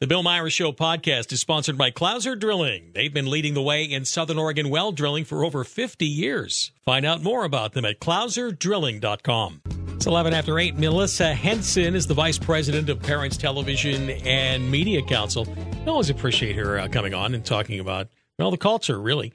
[0.00, 2.92] The Bill Myers Show podcast is sponsored by Clouser Drilling.
[2.94, 6.70] They've been leading the way in Southern Oregon well drilling for over 50 years.
[6.84, 9.62] Find out more about them at clouserdrilling.com.
[9.96, 10.78] It's 11 after 8.
[10.78, 15.48] Melissa Henson is the Vice President of Parents Television and Media Council.
[15.84, 18.06] I always appreciate her uh, coming on and talking about,
[18.38, 19.32] well, the culture, really.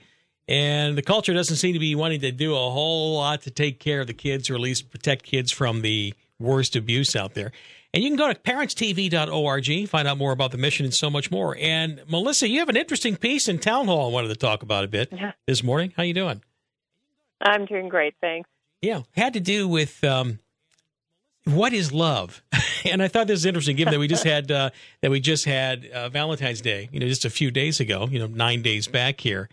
[0.47, 3.81] And the culture doesn't seem to be wanting to do a whole lot to take
[3.81, 7.51] care of the kids or at least protect kids from the worst abuse out there.
[7.93, 11.29] And you can go to parentstv.org, find out more about the mission and so much
[11.29, 11.55] more.
[11.59, 14.83] And Melissa, you have an interesting piece in Town Hall I wanted to talk about
[14.83, 15.33] a bit yeah.
[15.45, 15.93] this morning.
[15.95, 16.41] How you doing?
[17.39, 18.49] I'm doing great, thanks.
[18.81, 20.39] Yeah, had to do with um,
[21.45, 22.41] what is love,
[22.85, 25.45] and I thought this was interesting, given that we just had uh, that we just
[25.45, 28.87] had uh, Valentine's Day, you know, just a few days ago, you know, nine days
[28.87, 29.49] back here,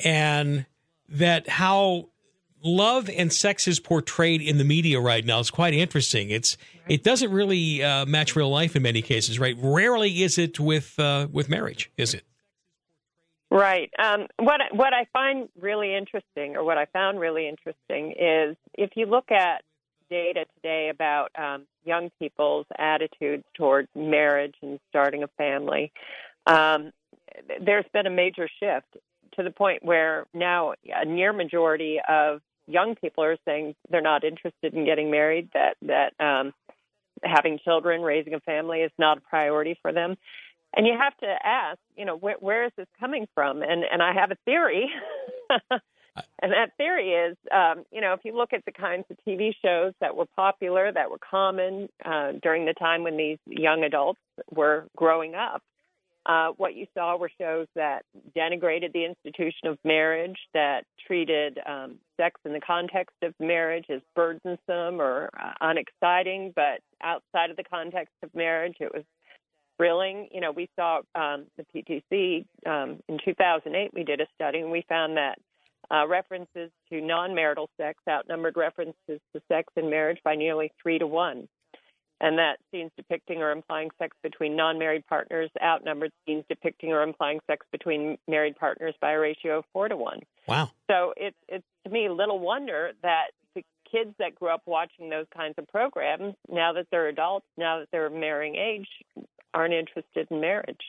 [0.00, 0.66] and
[1.08, 2.08] that how
[2.64, 6.30] love and sex is portrayed in the media right now is quite interesting.
[6.30, 6.56] It's
[6.88, 9.56] it doesn't really uh, match real life in many cases, right?
[9.60, 12.24] Rarely is it with uh, with marriage, is it?
[13.50, 13.90] Right.
[14.02, 18.90] Um, what what I find really interesting, or what I found really interesting, is if
[18.96, 19.62] you look at
[20.10, 25.92] data today about um, young people's attitudes toward marriage and starting a family,
[26.46, 26.92] um,
[27.64, 28.96] there's been a major shift
[29.36, 34.24] to the point where now a near majority of young people are saying they're not
[34.24, 36.52] interested in getting married, that that um,
[37.22, 40.16] having children, raising a family is not a priority for them.
[40.76, 43.62] And you have to ask, you know, where, where is this coming from?
[43.62, 44.90] And and I have a theory,
[45.70, 49.52] and that theory is, um, you know, if you look at the kinds of TV
[49.62, 54.20] shows that were popular, that were common uh, during the time when these young adults
[54.50, 55.62] were growing up,
[56.26, 58.04] uh, what you saw were shows that
[58.36, 64.00] denigrated the institution of marriage, that treated um, sex in the context of marriage as
[64.16, 69.04] burdensome or uh, unexciting, but outside of the context of marriage, it was
[69.76, 70.28] thrilling.
[70.32, 74.70] You know, we saw um, the PTC um, in 2008, we did a study, and
[74.70, 75.38] we found that
[75.90, 80.98] uh, references to non marital sex outnumbered references to sex in marriage by nearly three
[80.98, 81.46] to one
[82.20, 87.40] and that scenes depicting or implying sex between non-married partners outnumbered scenes depicting or implying
[87.46, 90.20] sex between married partners by a ratio of four to one.
[90.46, 90.70] Wow!
[90.90, 95.26] So it's it's to me little wonder that the kids that grew up watching those
[95.34, 98.88] kinds of programs, now that they're adults, now that they're marrying age,
[99.52, 100.80] aren't interested in marriage.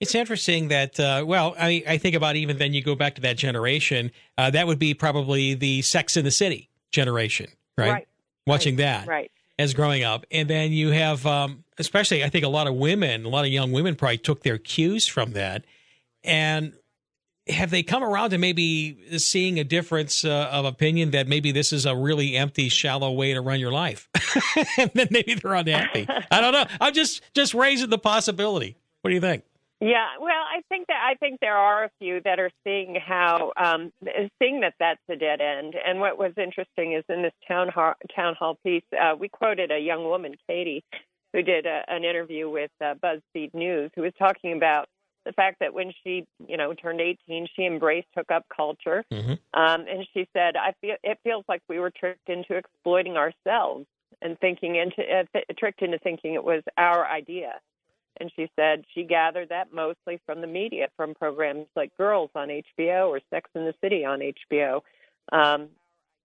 [0.00, 3.20] It's interesting that, uh, well, I, I, think about even then you go back to
[3.22, 7.46] that generation, uh, that would be probably the Sex in the City generation,
[7.78, 7.90] right?
[7.90, 8.08] Right.
[8.44, 8.82] Watching right.
[8.82, 9.06] that.
[9.06, 10.26] Right as growing up.
[10.30, 13.50] And then you have, um, especially, I think a lot of women, a lot of
[13.50, 15.64] young women probably took their cues from that.
[16.22, 16.72] And
[17.46, 21.72] have they come around to maybe seeing a difference uh, of opinion that maybe this
[21.72, 24.08] is a really empty, shallow way to run your life?
[24.78, 26.06] and then maybe they're unhappy.
[26.30, 26.64] I don't know.
[26.80, 28.76] I'm just just raising the possibility.
[29.02, 29.44] What do you think?
[29.84, 33.52] Yeah, well, I think that I think there are a few that are seeing how
[33.58, 33.92] um,
[34.40, 35.74] seeing that that's a dead end.
[35.74, 39.70] And what was interesting is in this town hall, town hall piece, uh, we quoted
[39.70, 40.82] a young woman, Katie,
[41.34, 44.88] who did a, an interview with uh, BuzzFeed News, who was talking about
[45.26, 49.32] the fact that when she, you know, turned 18, she embraced hookup culture, mm-hmm.
[49.52, 53.84] um, and she said, "I feel it feels like we were tricked into exploiting ourselves
[54.22, 57.60] and thinking into uh, th- tricked into thinking it was our idea."
[58.20, 62.48] And she said she gathered that mostly from the media, from programs like Girls on
[62.48, 64.80] HBO or Sex in the City on HBO.
[65.32, 65.68] Um,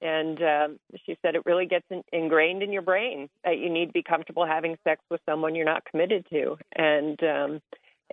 [0.02, 3.88] and um, she said it really gets in, ingrained in your brain that you need
[3.88, 6.58] to be comfortable having sex with someone you're not committed to.
[6.74, 7.62] And um,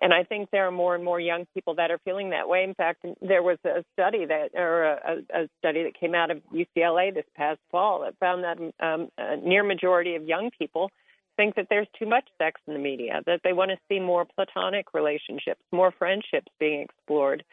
[0.03, 2.65] and I think there are more and more young people that are feeling that way.
[2.65, 6.43] In fact, there was a study that, or a, a study that came out of
[6.53, 10.91] UCLA this past fall that found that um, a near majority of young people
[11.37, 14.25] think that there's too much sex in the media, that they want to see more
[14.25, 17.45] platonic relationships, more friendships being explored,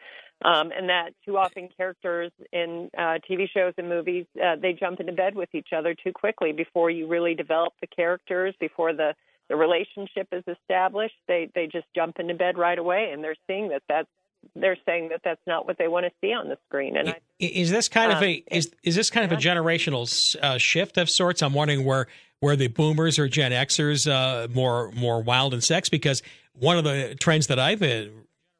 [0.44, 5.00] um, and that too often characters in uh, TV shows and movies uh, they jump
[5.00, 9.14] into bed with each other too quickly before you really develop the characters, before the
[9.48, 11.14] the relationship is established.
[11.28, 14.08] They they just jump into bed right away, and they're seeing that that's
[14.54, 16.96] they're saying that that's not what they want to see on the screen.
[16.96, 20.58] And is this kind um, of a is is this kind of a generational uh,
[20.58, 21.42] shift of sorts?
[21.42, 22.06] I'm wondering where
[22.40, 26.22] where the boomers or Gen Xers uh, more more wild in sex because
[26.52, 28.12] one of the trends that I've been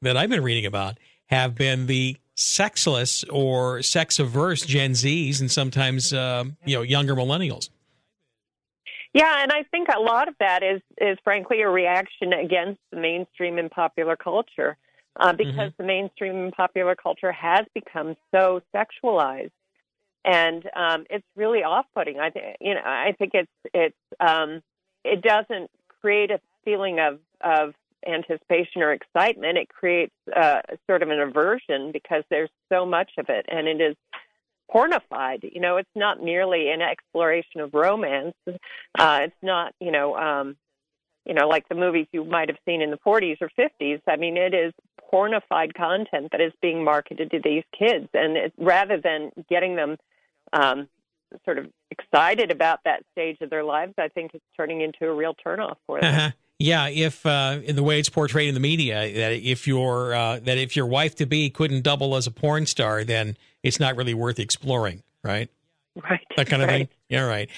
[0.03, 5.51] that I've been reading about have been the sexless or sex averse Gen Zs and
[5.51, 7.71] sometimes uh, you know younger millennials.
[9.13, 12.99] Yeah, and I think a lot of that is is frankly a reaction against the
[12.99, 14.77] mainstream and popular culture,
[15.21, 15.83] uh, because mm-hmm.
[15.83, 19.53] the mainstream and popular culture has become so sexualized
[20.25, 22.19] and um, it's really off-putting.
[22.19, 24.63] I think you know I think it's it's um,
[25.05, 27.75] it doesn't create a feeling of of
[28.07, 33.27] anticipation or excitement, it creates uh, sort of an aversion because there's so much of
[33.29, 33.97] it, and it is
[34.73, 35.51] pornified.
[35.53, 38.35] You know, it's not merely an exploration of romance.
[38.99, 40.57] Uh, it's not, you know, um,
[41.25, 44.01] you know, like the movies you might have seen in the 40s or 50s.
[44.07, 44.73] I mean, it is
[45.13, 49.97] pornified content that is being marketed to these kids, and it, rather than getting them
[50.55, 50.89] um,
[51.45, 55.15] sort of excited about that stage of their lives, I think it's turning into a
[55.15, 56.15] real turnoff for them.
[56.15, 56.31] Uh-huh.
[56.59, 60.39] Yeah, if uh, in the way it's portrayed in the media, that if your uh,
[60.45, 63.97] that if your wife to be couldn't double as a porn star, then it's not
[63.97, 65.51] really worth exploring, right?
[65.97, 66.21] Right.
[66.37, 66.89] That kind of right.
[66.89, 66.99] thing.
[67.09, 67.51] Yeah, right.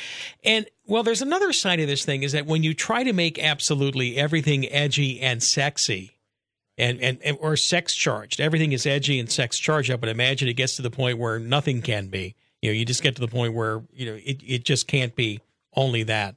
[0.44, 3.38] And well, there's another side of this thing is that when you try to make
[3.38, 6.16] absolutely everything edgy and sexy,
[6.78, 9.98] and, and, and or sex charged, everything is edgy and sex charged.
[10.00, 12.34] But imagine it gets to the point where nothing can be.
[12.62, 15.14] You know, you just get to the point where you know it, it just can't
[15.14, 15.41] be
[15.75, 16.37] only that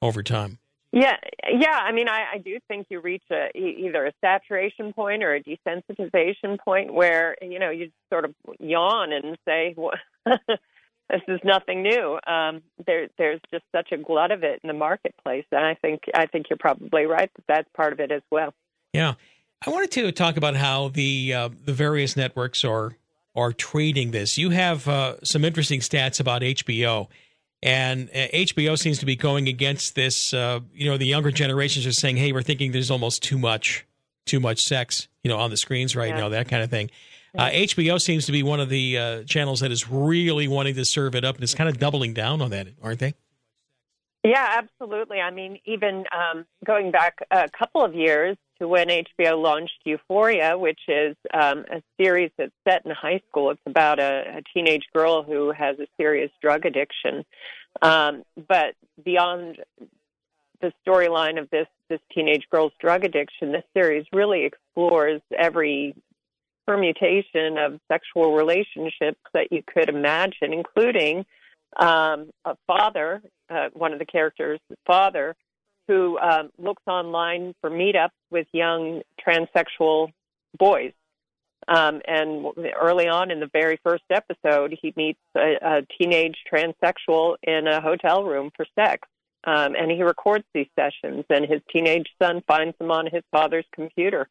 [0.00, 0.58] over time.
[0.92, 1.16] Yeah,
[1.52, 1.76] yeah.
[1.82, 5.42] I mean, I, I do think you reach a either a saturation point or a
[5.42, 9.94] desensitization point where you know you sort of yawn and say, well,
[10.24, 14.74] "This is nothing new." Um, there, there's just such a glut of it in the
[14.74, 18.22] marketplace, and I think I think you're probably right that that's part of it as
[18.30, 18.54] well.
[18.92, 19.14] Yeah,
[19.66, 22.96] I wanted to talk about how the uh, the various networks are
[23.34, 24.38] are treating this.
[24.38, 27.08] You have uh, some interesting stats about HBO
[27.64, 30.34] and uh, HBO seems to be going against this.
[30.34, 33.86] Uh, you know, the younger generations are saying, "Hey, we're thinking there's almost too much,
[34.26, 36.20] too much sex, you know, on the screens right yeah.
[36.20, 36.90] now, that kind of thing."
[37.36, 40.84] Uh, HBO seems to be one of the uh, channels that is really wanting to
[40.84, 43.14] serve it up, and it's kind of doubling down on that, aren't they?
[44.22, 45.20] Yeah, absolutely.
[45.20, 50.56] I mean, even um, going back a couple of years to when HBO launched Euphoria,
[50.56, 53.50] which is um, a series that's set in high school.
[53.50, 57.24] It's about a, a teenage girl who has a serious drug addiction.
[57.82, 58.74] Um, but
[59.04, 59.58] beyond
[60.60, 65.94] the storyline of this this teenage girl's drug addiction, this series really explores every
[66.66, 71.26] permutation of sexual relationships that you could imagine, including
[71.76, 75.36] um, a father, uh, one of the characters' father,
[75.88, 80.12] who um, looks online for meetups with young transsexual
[80.58, 80.92] boys.
[81.66, 82.46] Um, and
[82.78, 87.80] early on in the very first episode, he meets a, a teenage transsexual in a
[87.80, 89.08] hotel room for sex.
[89.46, 93.66] Um, and he records these sessions, and his teenage son finds them on his father's
[93.74, 94.26] computer.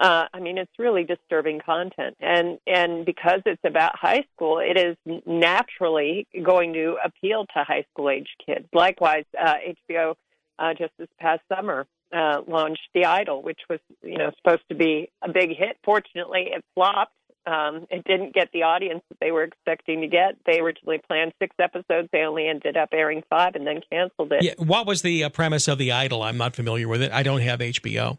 [0.00, 4.78] Uh, I mean, it's really disturbing content, and and because it's about high school, it
[4.78, 8.66] is naturally going to appeal to high school age kids.
[8.74, 9.54] Likewise, uh,
[9.90, 10.14] HBO
[10.58, 14.74] uh, just this past summer uh, launched The Idol, which was you know supposed to
[14.74, 15.78] be a big hit.
[15.84, 17.12] Fortunately, it flopped.
[17.46, 20.36] Um, it didn't get the audience that they were expecting to get.
[20.46, 22.08] They originally planned six episodes.
[22.12, 24.42] They only ended up airing five and then canceled it.
[24.42, 26.24] Yeah, what was the uh, premise of The Idol?
[26.24, 27.12] I'm not familiar with it.
[27.12, 28.18] I don't have HBO.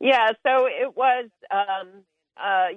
[0.00, 1.88] Yeah, so it was um,
[2.42, 2.68] uh,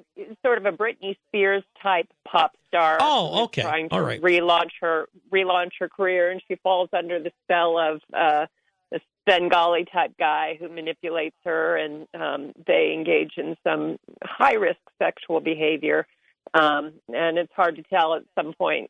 [0.46, 2.98] sort of a Britney Spears type pop star.
[3.00, 3.62] Oh, okay.
[3.62, 4.22] Trying to right.
[4.22, 8.48] relaunch her relaunch her career, and she falls under the spell of uh,
[8.92, 14.80] this Svengali type guy who manipulates her, and um, they engage in some high risk
[15.00, 16.08] sexual behavior.
[16.54, 18.90] Um, and it's hard to tell at some point,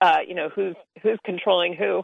[0.00, 2.02] uh, you know, who's who's controlling who.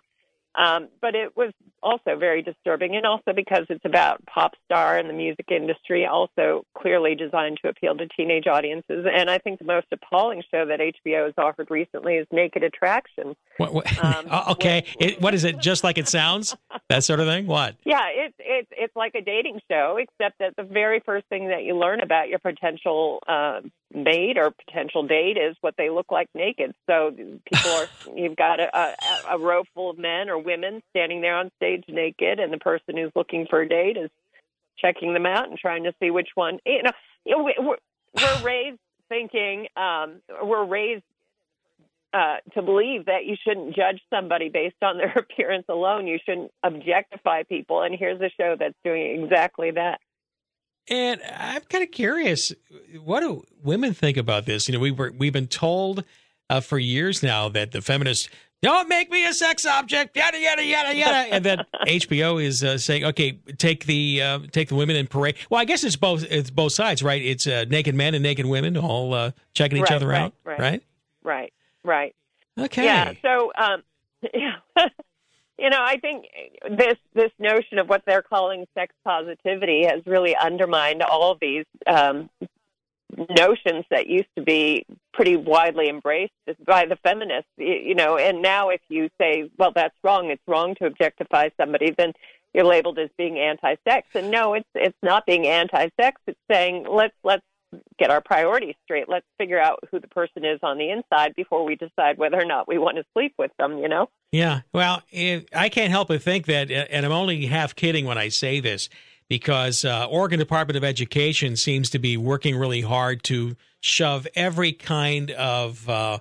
[0.57, 5.09] Um, but it was also very disturbing, and also because it's about pop star and
[5.09, 9.07] the music industry, also clearly designed to appeal to teenage audiences.
[9.13, 13.37] And I think the most appalling show that HBO has offered recently is Naked Attraction.
[13.59, 15.59] What, what, um, okay, it, what is it?
[15.59, 16.57] Just like it sounds?
[16.89, 17.47] That sort of thing?
[17.47, 17.77] What?
[17.85, 21.65] Yeah, it's it's it's like a dating show, except that the very first thing that
[21.65, 23.61] you learn about your potential uh,
[23.95, 26.75] mate or potential date is what they look like naked.
[26.87, 28.95] So people are you've got a, a,
[29.33, 32.97] a row full of men or women standing there on stage naked, and the person
[32.97, 34.11] who's looking for a date is
[34.79, 36.59] checking them out and trying to see which one.
[36.65, 36.93] You know,
[37.27, 37.77] we're,
[38.15, 38.79] we're raised
[39.09, 41.05] thinking um, we're raised
[42.13, 46.07] uh, to believe that you shouldn't judge somebody based on their appearance alone.
[46.07, 47.83] You shouldn't objectify people.
[47.83, 50.01] And here's a show that's doing exactly that.
[50.89, 52.53] And I'm kind of curious,
[53.03, 54.69] what do women think about this?
[54.69, 56.05] You know, we were we've been told
[56.49, 58.29] uh, for years now that the feminists
[58.63, 62.79] don't make me a sex object, yada yada yada yada, and then HBO is uh,
[62.79, 65.37] saying, okay, take the uh, take the women in parade.
[65.51, 67.23] Well, I guess it's both it's both sides, right?
[67.23, 70.35] It's uh, naked men and naked women all uh, checking each right, other right, out,
[70.45, 70.83] right, right?
[71.23, 71.53] Right,
[71.85, 72.15] right.
[72.59, 72.85] Okay.
[72.85, 73.13] Yeah.
[73.23, 73.83] So, um,
[74.35, 74.87] yeah.
[75.59, 76.27] You know, I think
[76.71, 81.65] this this notion of what they're calling sex positivity has really undermined all of these
[81.87, 82.29] um,
[83.17, 84.85] notions that used to be
[85.15, 86.33] pretty widely embraced
[86.67, 87.51] by the feminists.
[87.57, 91.91] You know, and now if you say, "Well, that's wrong," it's wrong to objectify somebody,
[91.97, 92.13] then
[92.53, 94.09] you're labeled as being anti-sex.
[94.15, 96.21] And no, it's it's not being anti-sex.
[96.27, 97.45] It's saying let's let's
[97.99, 99.09] get our priorities straight.
[99.09, 102.45] Let's figure out who the person is on the inside before we decide whether or
[102.45, 104.09] not we want to sleep with them, you know?
[104.33, 104.61] Yeah.
[104.73, 108.61] Well, I can't help but think that, and I'm only half kidding when I say
[108.61, 108.89] this,
[109.29, 114.73] because uh, Oregon Department of Education seems to be working really hard to shove every
[114.73, 116.19] kind of uh,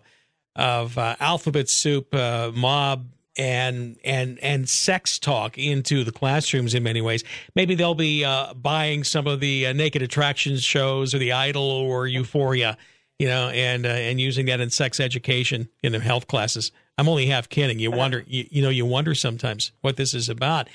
[0.56, 3.08] of uh, alphabet soup uh, mob
[3.38, 7.24] and and and sex talk into the classrooms in many ways.
[7.56, 11.64] Maybe they'll be uh, buying some of the uh, naked attractions shows or the Idol
[11.64, 12.78] or Euphoria,
[13.20, 16.72] you know, and uh, and using that in sex education in the health classes.
[16.98, 17.80] I'm only half kidding.
[17.80, 20.70] You wonder, you, you know, you wonder sometimes what this is about.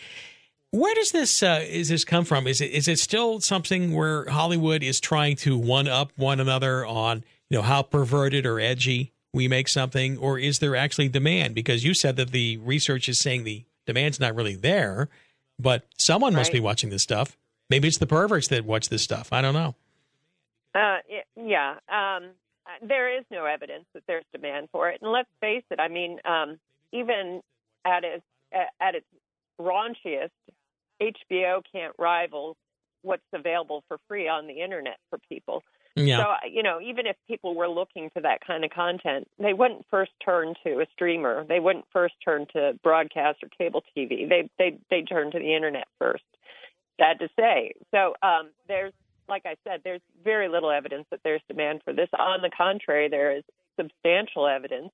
[0.70, 2.46] Where does this uh, is this come from?
[2.46, 6.86] Is it is it still something where Hollywood is trying to one up one another
[6.86, 11.54] on you know how perverted or edgy we make something, or is there actually demand?
[11.54, 15.08] Because you said that the research is saying the demand's not really there,
[15.58, 16.40] but someone right.
[16.40, 17.36] must be watching this stuff.
[17.68, 19.32] Maybe it's the perverts that watch this stuff.
[19.32, 19.74] I don't know.
[20.74, 20.98] Uh,
[21.36, 22.30] yeah, um,
[22.82, 25.80] there is no evidence that there's demand for it, and let's face it.
[25.80, 26.58] I mean, um,
[26.92, 27.40] even
[27.84, 29.06] at its at its
[29.60, 30.30] raunchiest,
[31.00, 32.56] HBO can't rival
[33.02, 35.62] what's available for free on the internet for people.
[35.96, 36.18] Yeah.
[36.18, 39.86] So, you know, even if people were looking for that kind of content, they wouldn't
[39.90, 41.44] first turn to a streamer.
[41.44, 44.28] They wouldn't first turn to broadcast or cable TV.
[44.28, 46.24] They they they turn to the internet first.
[47.00, 47.72] Sad to say.
[47.90, 48.92] So, um, there's
[49.28, 52.08] like I said, there's very little evidence that there's demand for this.
[52.18, 53.44] On the contrary, there is
[53.78, 54.90] substantial evidence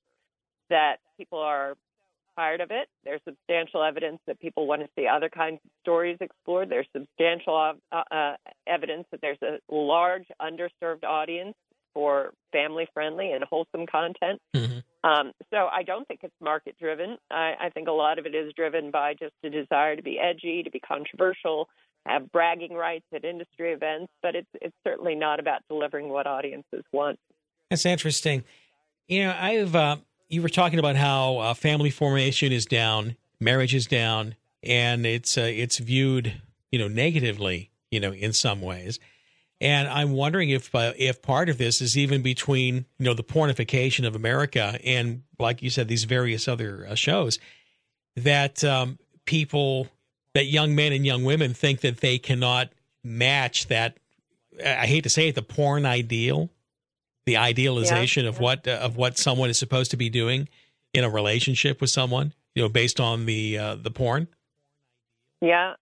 [0.70, 1.74] that people are
[2.36, 2.88] tired of it.
[3.04, 6.68] There's substantial evidence that people want to see other kinds of stories explored.
[6.68, 8.34] There's substantial uh, uh,
[8.66, 11.54] evidence that there's a large underserved audience
[11.94, 14.40] for family friendly and wholesome content.
[14.54, 15.08] Mm-hmm.
[15.08, 17.16] Um, so I don't think it's market driven.
[17.30, 20.18] I, I think a lot of it is driven by just a desire to be
[20.18, 21.68] edgy, to be controversial,
[22.04, 26.84] have bragging rights at industry events, but it's it's certainly not about delivering what audiences
[26.92, 27.18] want.
[27.70, 28.44] That's interesting.
[29.08, 29.96] You know, I've uh,
[30.28, 35.38] you were talking about how uh, family formation is down, marriage is down, and it's
[35.38, 36.40] uh, it's viewed
[36.70, 38.98] you know negatively you know in some ways.
[39.58, 43.24] And I'm wondering if uh, if part of this is even between you know the
[43.24, 47.38] pornification of America and like you said these various other uh, shows
[48.16, 49.88] that um, people
[50.34, 52.70] that young men and young women think that they cannot
[53.02, 53.98] match that
[54.64, 56.50] I hate to say it the porn ideal
[57.26, 58.30] the idealization yeah.
[58.30, 60.48] of what uh, of what someone is supposed to be doing
[60.94, 64.28] in a relationship with someone, you know, based on the uh, the porn.
[65.42, 65.74] Yeah,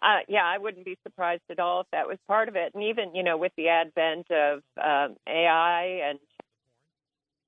[0.00, 2.72] uh, yeah, I wouldn't be surprised at all if that was part of it.
[2.74, 6.18] And even you know, with the advent of um, AI and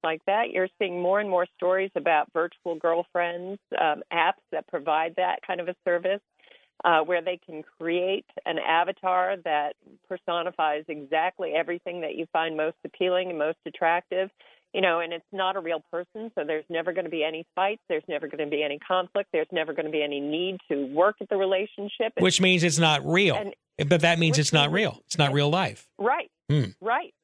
[0.02, 5.14] like that, you're seeing more and more stories about virtual girlfriends, um, apps that provide
[5.16, 6.20] that kind of a service
[6.86, 9.74] uh, where they can create an avatar that
[10.08, 14.30] personifies exactly everything that you find most appealing and most attractive.
[14.72, 17.46] You know, and it's not a real person, so there's never going to be any
[17.54, 17.80] fights.
[17.88, 19.30] There's never going to be any conflict.
[19.32, 22.12] There's never going to be any need to work at the relationship.
[22.18, 23.36] Which means it's not real.
[23.36, 25.00] And, but that means it's not real.
[25.06, 25.88] It's not real life.
[25.98, 26.30] Right.
[26.50, 26.64] Hmm.
[26.80, 27.14] Right.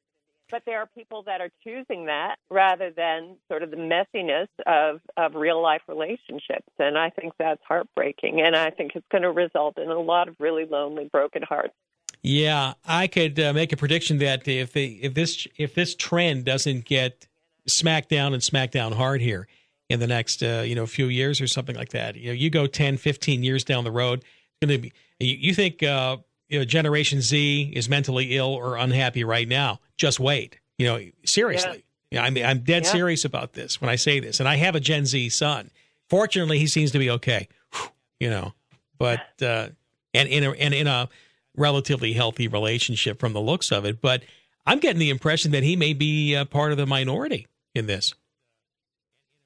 [0.51, 5.01] But there are people that are choosing that rather than sort of the messiness of,
[5.17, 6.67] of real life relationships.
[6.77, 8.41] And I think that's heartbreaking.
[8.41, 11.73] And I think it's going to result in a lot of really lonely, broken hearts.
[12.21, 16.45] Yeah, I could uh, make a prediction that if the, if this if this trend
[16.45, 17.27] doesn't get
[17.67, 19.45] smacked down and smacked down hard here
[19.89, 22.49] in the next uh, you know few years or something like that, you know, you
[22.49, 26.17] go 10, 15 years down the road, it's going to be you, you think uh,
[26.53, 29.79] you know, Generation Z is mentally ill or unhappy right now.
[29.97, 30.59] Just wait.
[30.77, 31.83] You know, seriously.
[32.11, 32.21] Yeah.
[32.21, 32.91] yeah I mean, I'm dead yeah.
[32.91, 34.39] serious about this when I say this.
[34.39, 35.71] And I have a Gen Z son.
[36.09, 37.47] Fortunately, he seems to be okay.
[38.19, 38.53] You know,
[38.97, 39.67] but uh,
[40.13, 41.09] and in a and in a
[41.57, 43.99] relatively healthy relationship from the looks of it.
[43.99, 44.23] But
[44.65, 48.13] I'm getting the impression that he may be uh, part of the minority in this.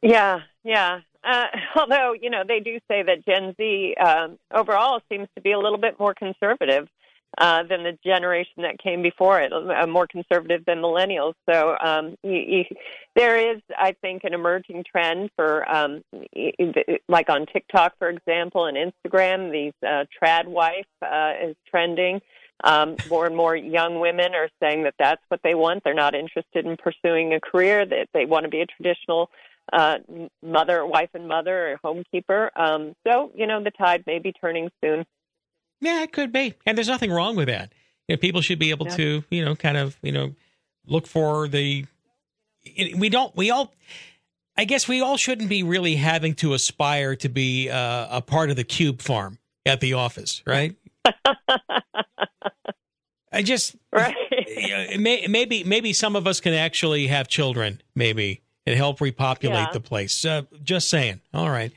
[0.03, 0.99] Yeah, yeah.
[1.23, 1.45] Uh,
[1.75, 5.59] although you know they do say that Gen Z um, overall seems to be a
[5.59, 6.87] little bit more conservative
[7.37, 11.33] uh, than the generation that came before it, uh, more conservative than millennials.
[11.49, 12.63] So um, you, you,
[13.15, 16.01] there is, I think, an emerging trend for, um,
[17.07, 22.21] like on TikTok, for example, and Instagram, these uh, trad wife uh, is trending.
[22.63, 25.83] Um, more and more young women are saying that that's what they want.
[25.83, 27.85] They're not interested in pursuing a career.
[27.85, 29.29] That they, they want to be a traditional
[29.71, 29.97] uh,
[30.41, 32.49] mother, wife, and mother, or homekeeper.
[32.55, 35.05] Um, so you know the tide may be turning soon.
[35.81, 37.73] Yeah, it could be, and there's nothing wrong with that.
[38.07, 38.95] You know, people should be able yeah.
[38.95, 40.33] to, you know, kind of, you know,
[40.85, 41.85] look for the.
[42.95, 43.35] We don't.
[43.35, 43.73] We all.
[44.57, 48.49] I guess we all shouldn't be really having to aspire to be uh, a part
[48.49, 50.75] of the cube farm at the office, right?
[53.31, 54.15] I just right.
[54.99, 59.73] may, maybe maybe some of us can actually have children, maybe and help repopulate yeah.
[59.73, 60.25] the place.
[60.25, 61.21] Uh, just saying.
[61.33, 61.71] All right,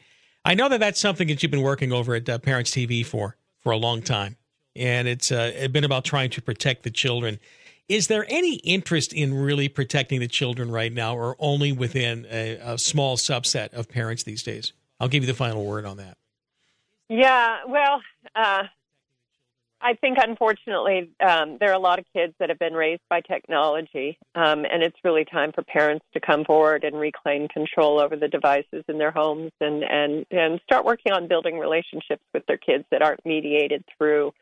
[0.44, 3.36] I know that that's something that you've been working over at uh, Parents TV for
[3.60, 4.36] for a long time,
[4.74, 7.38] and it's uh, been about trying to protect the children.
[7.88, 12.58] Is there any interest in really protecting the children right now, or only within a,
[12.62, 14.72] a small subset of parents these days?
[15.00, 16.16] I'll give you the final word on that.
[17.08, 18.00] Yeah, well,
[18.36, 18.64] uh,
[19.82, 23.22] I think unfortunately um, there are a lot of kids that have been raised by
[23.22, 28.14] technology, um, and it's really time for parents to come forward and reclaim control over
[28.14, 32.58] the devices in their homes and and and start working on building relationships with their
[32.58, 34.32] kids that aren't mediated through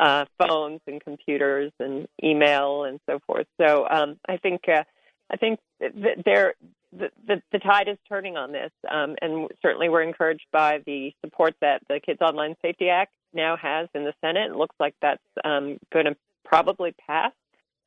[0.00, 3.46] uh, phones and computers and email and so forth.
[3.60, 4.84] So um, I think uh,
[5.30, 6.54] I think that there
[6.92, 11.12] the, the, the tide is turning on this, um, and certainly we're encouraged by the
[11.24, 14.50] support that the Kids Online Safety Act now has in the Senate.
[14.50, 17.32] It looks like that's um, going to probably pass.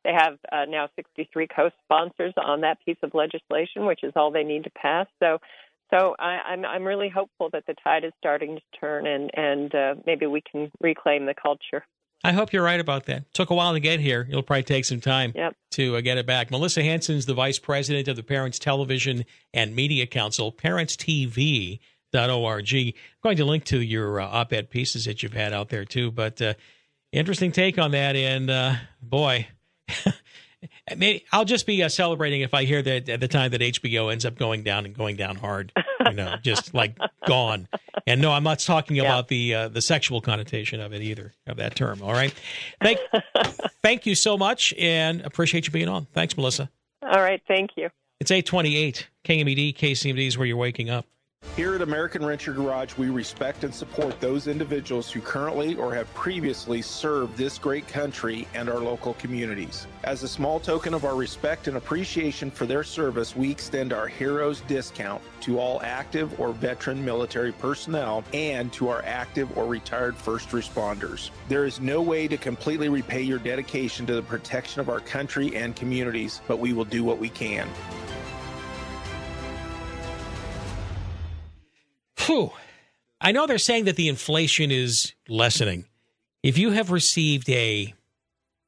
[0.03, 4.43] They have uh, now 63 co-sponsors on that piece of legislation, which is all they
[4.43, 5.07] need to pass.
[5.19, 5.39] So,
[5.91, 9.75] so I, I'm I'm really hopeful that the tide is starting to turn, and and
[9.75, 11.83] uh, maybe we can reclaim the culture.
[12.23, 13.33] I hope you're right about that.
[13.33, 14.27] Took a while to get here.
[14.29, 15.55] It'll probably take some time yep.
[15.71, 16.51] to uh, get it back.
[16.51, 20.51] Melissa Henson's the vice president of the Parents Television and Media Council,
[22.13, 22.73] parentstv.org.
[22.73, 25.85] I'm going to link to your uh, op ed pieces that you've had out there,
[25.85, 26.11] too.
[26.11, 26.53] But uh,
[27.11, 28.15] interesting take on that.
[28.15, 29.47] And uh, boy,
[30.95, 34.11] Maybe I'll just be uh, celebrating if I hear that at the time that HBO
[34.11, 35.71] ends up going down and going down hard,
[36.05, 37.67] you know, just like gone.
[38.05, 39.03] And no, I'm not talking yeah.
[39.03, 42.01] about the uh, the sexual connotation of it either of that term.
[42.01, 42.33] All right,
[42.81, 42.99] thank
[43.83, 46.07] thank you so much, and appreciate you being on.
[46.13, 46.69] Thanks, Melissa.
[47.03, 47.89] All right, thank you.
[48.19, 51.05] It's 828 KMED, KCMD is where you're waking up.
[51.59, 56.07] Here at American Renter Garage, we respect and support those individuals who currently or have
[56.13, 59.85] previously served this great country and our local communities.
[60.05, 64.07] As a small token of our respect and appreciation for their service, we extend our
[64.07, 70.15] Heroes discount to all active or veteran military personnel and to our active or retired
[70.15, 71.29] first responders.
[71.49, 75.57] There is no way to completely repay your dedication to the protection of our country
[75.57, 77.67] and communities, but we will do what we can.
[82.29, 82.51] Whew.
[83.19, 85.85] I know they're saying that the inflation is lessening.
[86.43, 87.91] If you have received a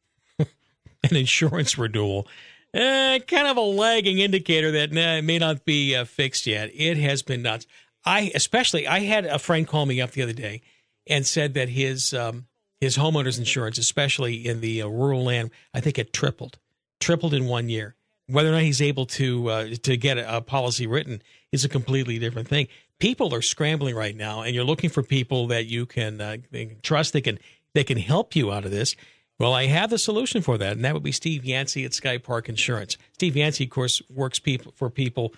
[0.40, 2.28] an insurance renewal,
[2.74, 6.72] eh, kind of a lagging indicator that nah, it may not be uh, fixed yet.
[6.74, 7.68] It has been nuts.
[8.04, 10.64] I especially I had a friend call me up the other day
[11.06, 12.48] and said that his um,
[12.80, 16.58] his homeowners insurance, especially in the uh, rural land, I think it tripled,
[17.00, 17.94] tripled in one year.
[18.26, 21.22] Whether or not he's able to uh, to get a, a policy written
[21.52, 22.68] is a completely different thing
[23.02, 26.38] people are scrambling right now, and you're looking for people that you can, uh,
[26.84, 27.40] trust that can
[27.74, 28.96] they can help you out of this.
[29.40, 32.18] Well, I have the solution for that, and that would be Steve Yancey at Sky
[32.18, 32.98] Park Insurance.
[33.14, 35.34] Steve Yancey, of course, works people for people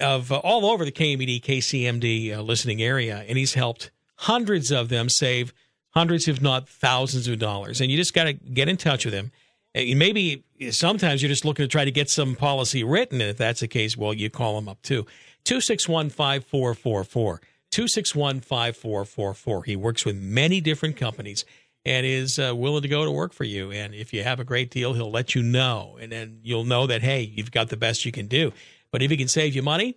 [0.00, 4.88] of uh, all over the KMED, KCMD uh, listening area, and he's helped hundreds of
[4.88, 5.54] them save
[5.90, 7.80] hundreds, if not thousands of dollars.
[7.80, 9.30] And you just got to get in touch with him.
[9.74, 13.60] Maybe sometimes you're just looking to try to get some policy written, and if that's
[13.60, 15.06] the case, well, you call him up too.
[15.48, 17.40] 261 5444.
[17.70, 19.64] 261 5444.
[19.64, 21.46] He works with many different companies
[21.86, 23.72] and is uh, willing to go to work for you.
[23.72, 25.96] And if you have a great deal, he'll let you know.
[25.98, 28.52] And then you'll know that, hey, you've got the best you can do.
[28.90, 29.96] But if he can save you money,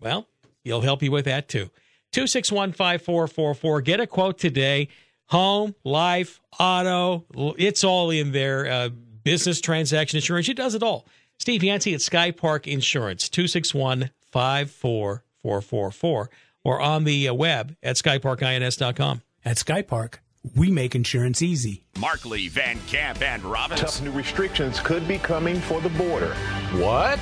[0.00, 0.26] well,
[0.64, 1.70] he'll help you with that too.
[2.10, 3.80] 261 5444.
[3.80, 4.88] Get a quote today.
[5.26, 7.24] Home, life, auto,
[7.56, 8.66] it's all in there.
[8.66, 10.48] Uh, business transaction insurance.
[10.48, 11.06] He does it all.
[11.38, 16.30] Steve Yancey at Sky Park Insurance, 261 54444
[16.64, 19.22] or on the uh, web at skyparkins.com.
[19.44, 20.14] At Skypark,
[20.56, 21.84] we make insurance easy.
[21.98, 23.80] Markley, Van Camp, and Robbins.
[23.80, 26.34] Tough new restrictions could be coming for the border.
[26.72, 27.20] What?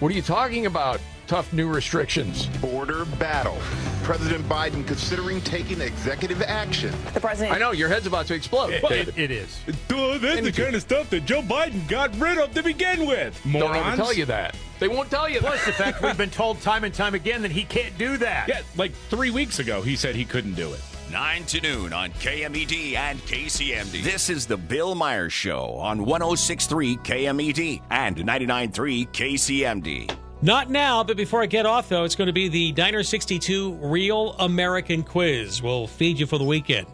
[0.00, 1.00] What are you talking about?
[1.26, 2.48] Tough new restrictions.
[2.60, 3.58] Border battle.
[4.02, 6.92] President Biden considering taking executive action.
[7.14, 7.54] The president.
[7.54, 8.72] I know your head's about to explode.
[8.72, 9.60] It, it, it is.
[9.88, 13.06] Duh, that's and the kind of stuff that Joe Biden got rid of to begin
[13.06, 13.44] with.
[13.44, 13.74] Morons.
[13.74, 14.56] Don't ever tell you that.
[14.80, 15.38] They won't tell you.
[15.38, 18.48] Plus, the fact we've been told time and time again that he can't do that.
[18.48, 20.80] Yeah, like three weeks ago, he said he couldn't do it.
[21.12, 24.02] 9 to noon on KMED and KCMD.
[24.02, 30.21] This is the Bill Myers Show on 1063 KMED and 99.3 KCMD.
[30.44, 33.74] Not now, but before I get off, though, it's going to be the Diner 62
[33.74, 35.62] Real American Quiz.
[35.62, 36.88] We'll feed you for the weekend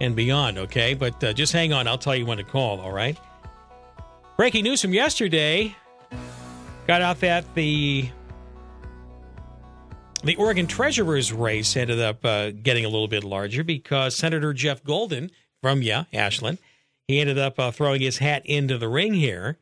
[0.00, 0.94] and beyond, okay?
[0.94, 1.86] But uh, just hang on.
[1.86, 3.16] I'll tell you when to call, all right?
[4.36, 5.76] Breaking news from yesterday
[6.88, 8.10] got out that the
[10.24, 14.82] The Oregon Treasurer's race ended up uh, getting a little bit larger because Senator Jeff
[14.82, 15.30] Golden
[15.62, 16.58] from, yeah, Ashland,
[17.06, 19.56] he ended up uh, throwing his hat into the ring here.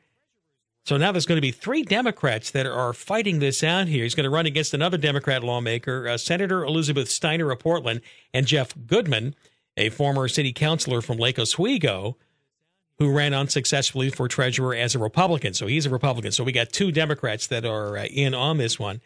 [0.87, 4.05] So now there's going to be three Democrats that are fighting this out here.
[4.05, 8.47] He's going to run against another Democrat lawmaker, uh, Senator Elizabeth Steiner of Portland, and
[8.47, 9.35] Jeff Gudman,
[9.77, 12.17] a former city councilor from Lake Oswego,
[13.01, 15.55] who ran unsuccessfully for treasurer as a Republican.
[15.55, 16.31] So he's a Republican.
[16.31, 19.01] So we got two Democrats that are uh, in on this one.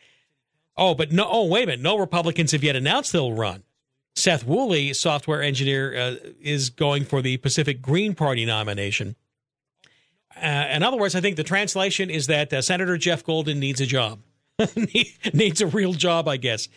[0.76, 1.26] Oh, but no.
[1.26, 1.80] Oh, wait a minute.
[1.80, 3.62] No Republicans have yet announced they'll run.
[4.14, 9.16] Seth Woolley, software engineer, uh, is going for the Pacific Green Party nomination.
[10.36, 13.80] Uh, in other words, I think the translation is that uh, Senator Jeff Golden needs
[13.80, 14.20] a job,
[15.32, 16.68] needs a real job, I guess.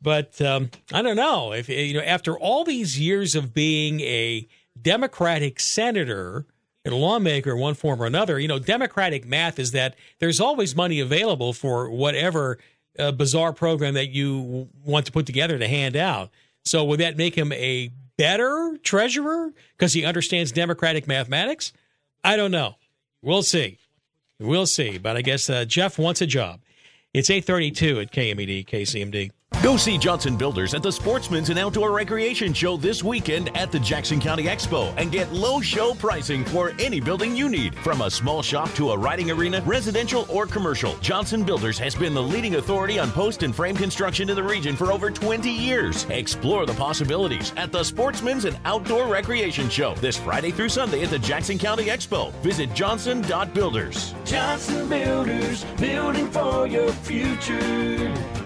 [0.00, 4.48] But um, I don't know if you know after all these years of being a
[4.80, 6.46] Democratic senator
[6.84, 10.74] and lawmaker in one form or another, you know, Democratic math is that there's always
[10.74, 12.58] money available for whatever
[12.98, 16.30] uh, bizarre program that you want to put together to hand out.
[16.64, 21.72] So would that make him a better treasurer because he understands Democratic mathematics?
[22.24, 22.76] I don't know.
[23.22, 23.78] We'll see.
[24.40, 24.98] We'll see.
[24.98, 26.60] But I guess uh, Jeff wants a job.
[27.14, 29.30] It's 832 at KMED, KCMD.
[29.62, 33.78] Go see Johnson Builders at the Sportsman's and Outdoor Recreation Show this weekend at the
[33.78, 37.76] Jackson County Expo and get low show pricing for any building you need.
[37.76, 42.12] From a small shop to a riding arena, residential or commercial, Johnson Builders has been
[42.12, 46.06] the leading authority on post and frame construction in the region for over 20 years.
[46.10, 51.10] Explore the possibilities at the Sportsman's and Outdoor Recreation Show this Friday through Sunday at
[51.10, 52.32] the Jackson County Expo.
[52.42, 54.12] Visit johnson.builders.
[54.24, 58.41] Johnson Builders, building for your future.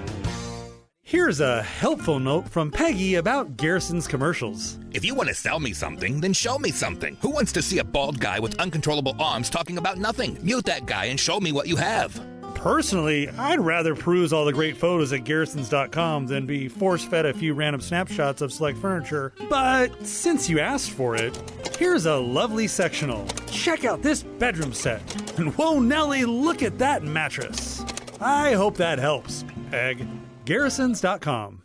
[1.06, 4.76] Here's a helpful note from Peggy about Garrison's commercials.
[4.90, 7.16] If you want to sell me something, then show me something.
[7.20, 10.36] Who wants to see a bald guy with uncontrollable arms talking about nothing?
[10.42, 12.20] Mute that guy and show me what you have.
[12.56, 17.32] Personally, I'd rather peruse all the great photos at garrisons.com than be force fed a
[17.32, 19.32] few random snapshots of select furniture.
[19.48, 21.40] But since you asked for it,
[21.78, 23.28] here's a lovely sectional.
[23.48, 25.38] Check out this bedroom set.
[25.38, 27.84] And whoa, Nelly, look at that mattress.
[28.20, 30.04] I hope that helps, Peg
[30.46, 31.64] garrisons.com.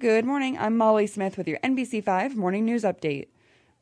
[0.00, 0.56] Good morning.
[0.58, 3.28] I'm Molly Smith with your NBC5 Morning News Update.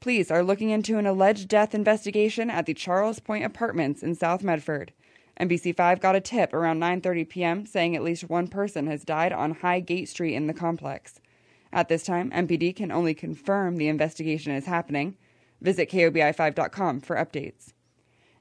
[0.00, 4.42] Police are looking into an alleged death investigation at the Charles Point Apartments in South
[4.42, 4.92] Medford.
[5.38, 7.64] NBC5 got a tip around 9:30 p.m.
[7.64, 11.20] saying at least one person has died on High Gate Street in the complex.
[11.72, 15.16] At this time, MPD can only confirm the investigation is happening.
[15.60, 17.72] Visit kobi5.com for updates.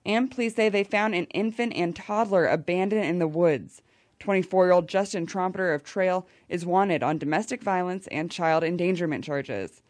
[0.05, 3.81] And police say they found an infant and toddler abandoned in the woods.
[4.19, 9.23] 24 year old Justin Trompeter of Trail is wanted on domestic violence and child endangerment
[9.23, 9.81] charges.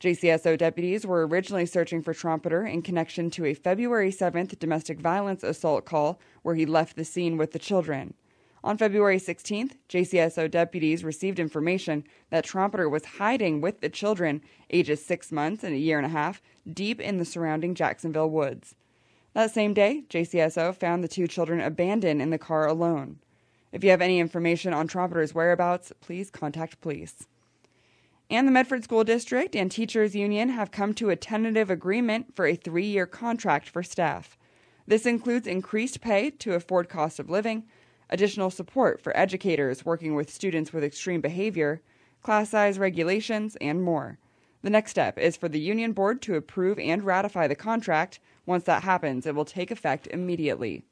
[0.00, 5.44] JCSO deputies were originally searching for Trompeter in connection to a February 7th domestic violence
[5.44, 8.14] assault call where he left the scene with the children.
[8.64, 14.40] On February 16th, JCSO deputies received information that Trompeter was hiding with the children,
[14.70, 16.40] ages six months and a year and a half,
[16.72, 18.76] deep in the surrounding Jacksonville woods.
[19.34, 23.18] That same day, JCSO found the two children abandoned in the car alone.
[23.72, 27.26] If you have any information on Trompeter's whereabouts, please contact police.
[28.28, 32.46] And the Medford School District and Teachers Union have come to a tentative agreement for
[32.46, 34.36] a three year contract for staff.
[34.86, 37.64] This includes increased pay to afford cost of living,
[38.10, 41.80] additional support for educators working with students with extreme behavior,
[42.22, 44.18] class size regulations, and more.
[44.62, 48.20] The next step is for the union board to approve and ratify the contract.
[48.46, 50.84] Once that happens, it will take effect immediately.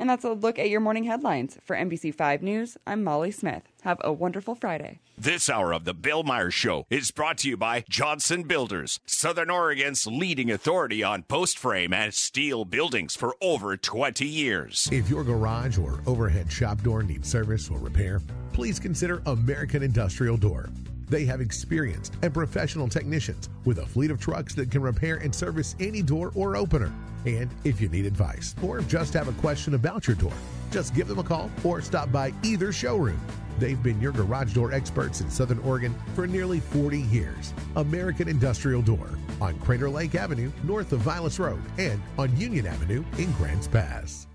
[0.00, 1.58] And that's a look at your morning headlines.
[1.62, 3.64] For NBC5 News, I'm Molly Smith.
[3.82, 4.98] Have a wonderful Friday.
[5.18, 9.50] This hour of the Bill Myers Show is brought to you by Johnson Builders, Southern
[9.50, 14.88] Oregon's leading authority on post frame and steel buildings for over 20 years.
[14.90, 18.22] If your garage or overhead shop door needs service or repair,
[18.54, 20.70] please consider American Industrial Door.
[21.10, 25.34] They have experienced and professional technicians with a fleet of trucks that can repair and
[25.34, 26.92] service any door or opener.
[27.26, 30.32] And if you need advice or just have a question about your door,
[30.70, 33.20] just give them a call or stop by either showroom.
[33.58, 37.52] They've been your garage door experts in Southern Oregon for nearly 40 years.
[37.74, 43.04] American Industrial Door on Crater Lake Avenue, north of Vilas Road, and on Union Avenue
[43.18, 44.28] in Grants Pass.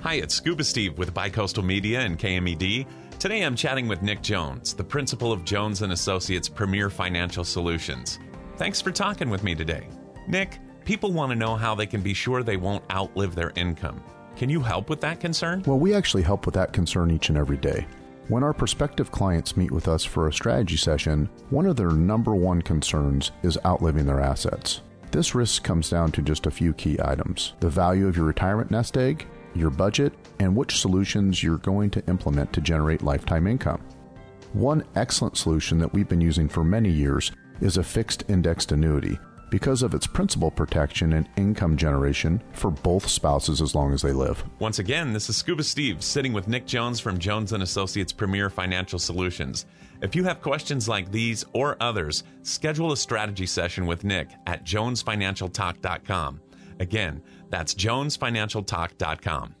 [0.00, 2.86] Hi, it's Scuba Steve with Bicoastal Media and KMED.
[3.18, 8.20] Today I'm chatting with Nick Jones, the principal of Jones and Associates Premier Financial Solutions.
[8.58, 9.88] Thanks for talking with me today.
[10.28, 14.00] Nick, people want to know how they can be sure they won't outlive their income.
[14.36, 15.64] Can you help with that concern?
[15.66, 17.88] Well, we actually help with that concern each and every day.
[18.28, 22.36] When our prospective clients meet with us for a strategy session, one of their number
[22.36, 24.82] one concerns is outliving their assets.
[25.10, 28.70] This risk comes down to just a few key items the value of your retirement
[28.70, 29.26] nest egg,
[29.58, 33.82] your budget, and which solutions you're going to implement to generate lifetime income.
[34.52, 39.18] One excellent solution that we've been using for many years is a fixed indexed annuity
[39.50, 44.12] because of its principal protection and income generation for both spouses as long as they
[44.12, 44.42] live.
[44.58, 48.50] Once again, this is Scuba Steve sitting with Nick Jones from Jones and Associates Premier
[48.50, 49.66] Financial Solutions.
[50.02, 54.64] If you have questions like these or others, schedule a strategy session with Nick at
[54.64, 56.40] jonesfinancialtalk.com.
[56.80, 59.54] Again, that's jonesfinancialtalk.com.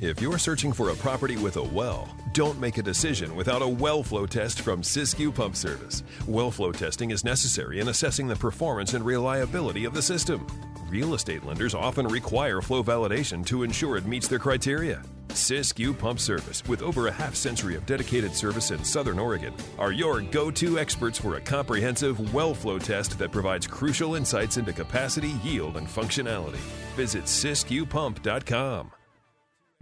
[0.00, 3.68] If you're searching for a property with a well, don't make a decision without a
[3.68, 6.04] well flow test from Siskiyou Pump Service.
[6.26, 10.46] Well flow testing is necessary in assessing the performance and reliability of the system.
[10.88, 15.02] Real estate lenders often require flow validation to ensure it meets their criteria.
[15.28, 19.92] Siskiyou Pump Service, with over a half century of dedicated service in Southern Oregon, are
[19.92, 24.72] your go to experts for a comprehensive well flow test that provides crucial insights into
[24.72, 26.64] capacity, yield, and functionality.
[26.96, 28.92] Visit SiskiyouPump.com.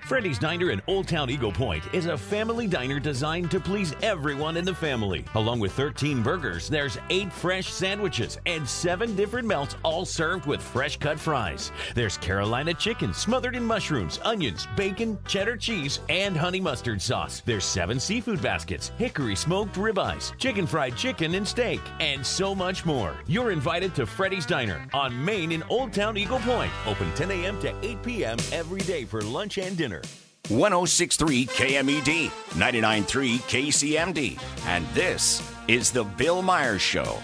[0.06, 4.56] Freddy's Diner in Old Town Eagle Point is a family diner designed to please everyone
[4.56, 5.24] in the family.
[5.34, 10.62] Along with 13 burgers, there's 8 fresh sandwiches and 7 different melts all served with
[10.62, 11.72] fresh cut fries.
[11.96, 17.42] There's Carolina chicken smothered in mushrooms, onions, bacon, cheddar cheese, and honey mustard sauce.
[17.44, 22.84] There's 7 seafood baskets, hickory smoked ribeyes, chicken fried chicken and steak, and so much
[22.84, 23.16] more.
[23.26, 26.70] You're invited to Freddy's Diner on Main in Old Town Eagle Point.
[26.86, 27.60] Open 10 a.m.
[27.62, 28.38] to 8 p.m.
[28.52, 29.85] every day for lunch and dinner.
[29.92, 37.18] 1063 KMED, 993 KCMD, and this is The Bill Myers Show.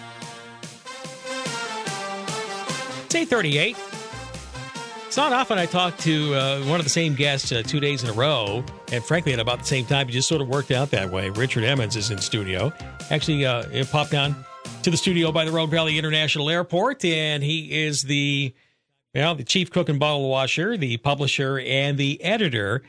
[3.05, 3.77] It's 838.
[5.07, 8.03] It's not often I talk to uh, one of the same guests uh, two days
[8.03, 10.71] in a row, and frankly, at about the same time, it just sort of worked
[10.71, 11.29] out that way.
[11.29, 12.73] Richard Emmons is in studio.
[13.11, 14.35] Actually, uh, it popped down
[14.83, 18.55] to the studio by the Rogue Valley International Airport, and he is the,
[19.15, 22.83] well, the chief cook and bottle washer, the publisher, and the editor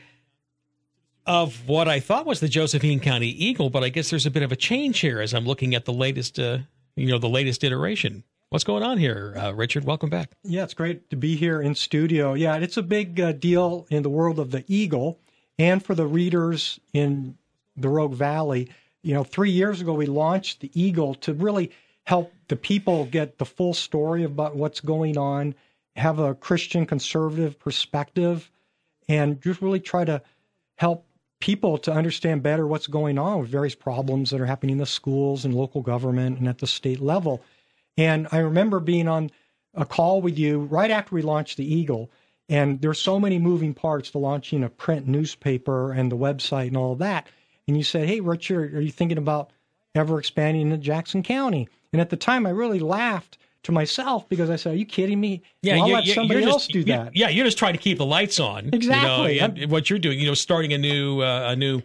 [1.26, 4.42] of what I thought was the Josephine County Eagle, but I guess there's a bit
[4.42, 6.58] of a change here as I'm looking at the latest, uh,
[6.96, 8.24] you know, the latest iteration.
[8.50, 9.84] What's going on here, uh, Richard?
[9.84, 10.30] Welcome back.
[10.44, 12.34] Yeah, it's great to be here in studio.
[12.34, 15.18] Yeah, it's a big uh, deal in the world of the Eagle
[15.58, 17.36] and for the readers in
[17.76, 18.70] the Rogue Valley.
[19.02, 21.72] You know, three years ago we launched the Eagle to really
[22.04, 25.54] help the people get the full story about what's going on,
[25.96, 28.50] have a Christian conservative perspective,
[29.08, 30.22] and just really try to
[30.76, 31.06] help
[31.40, 34.86] people to understand better what's going on with various problems that are happening in the
[34.86, 37.42] schools and local government and at the state level.
[37.96, 39.30] And I remember being on
[39.74, 42.10] a call with you right after we launched the Eagle,
[42.48, 46.76] and there's so many moving parts to launching a print newspaper and the website and
[46.76, 47.26] all of that.
[47.68, 49.50] And you said, "Hey, Richard, are you thinking about
[49.94, 54.50] ever expanding into Jackson County?" And at the time, I really laughed to myself because
[54.50, 55.42] I said, "Are you kidding me?
[55.62, 57.98] Yeah, well, I'll let somebody you're else do that." Yeah, you're just trying to keep
[57.98, 58.70] the lights on.
[58.72, 59.34] Exactly.
[59.34, 61.82] You know, and what you're doing, you know, starting a new uh, a new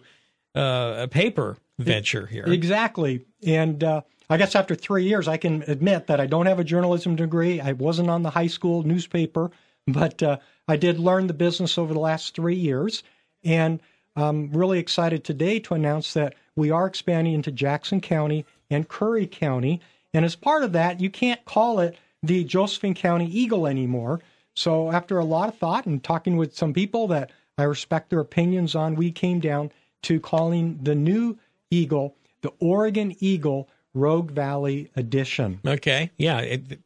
[0.54, 2.44] uh, a paper venture here.
[2.46, 3.24] Exactly.
[3.46, 6.64] And uh, I guess after three years, I can admit that I don't have a
[6.64, 7.60] journalism degree.
[7.60, 9.50] I wasn't on the high school newspaper,
[9.86, 10.38] but uh,
[10.68, 13.02] I did learn the business over the last three years.
[13.42, 13.80] And
[14.16, 19.26] I'm really excited today to announce that we are expanding into Jackson County and Curry
[19.26, 19.80] County.
[20.12, 24.20] And as part of that, you can't call it the Josephine County Eagle anymore.
[24.54, 28.20] So after a lot of thought and talking with some people that I respect their
[28.20, 29.70] opinions on, we came down
[30.02, 31.38] to calling the new
[31.70, 35.60] Eagle the Oregon Eagle Rogue Valley Edition.
[35.66, 36.40] Okay, yeah.
[36.40, 36.80] It,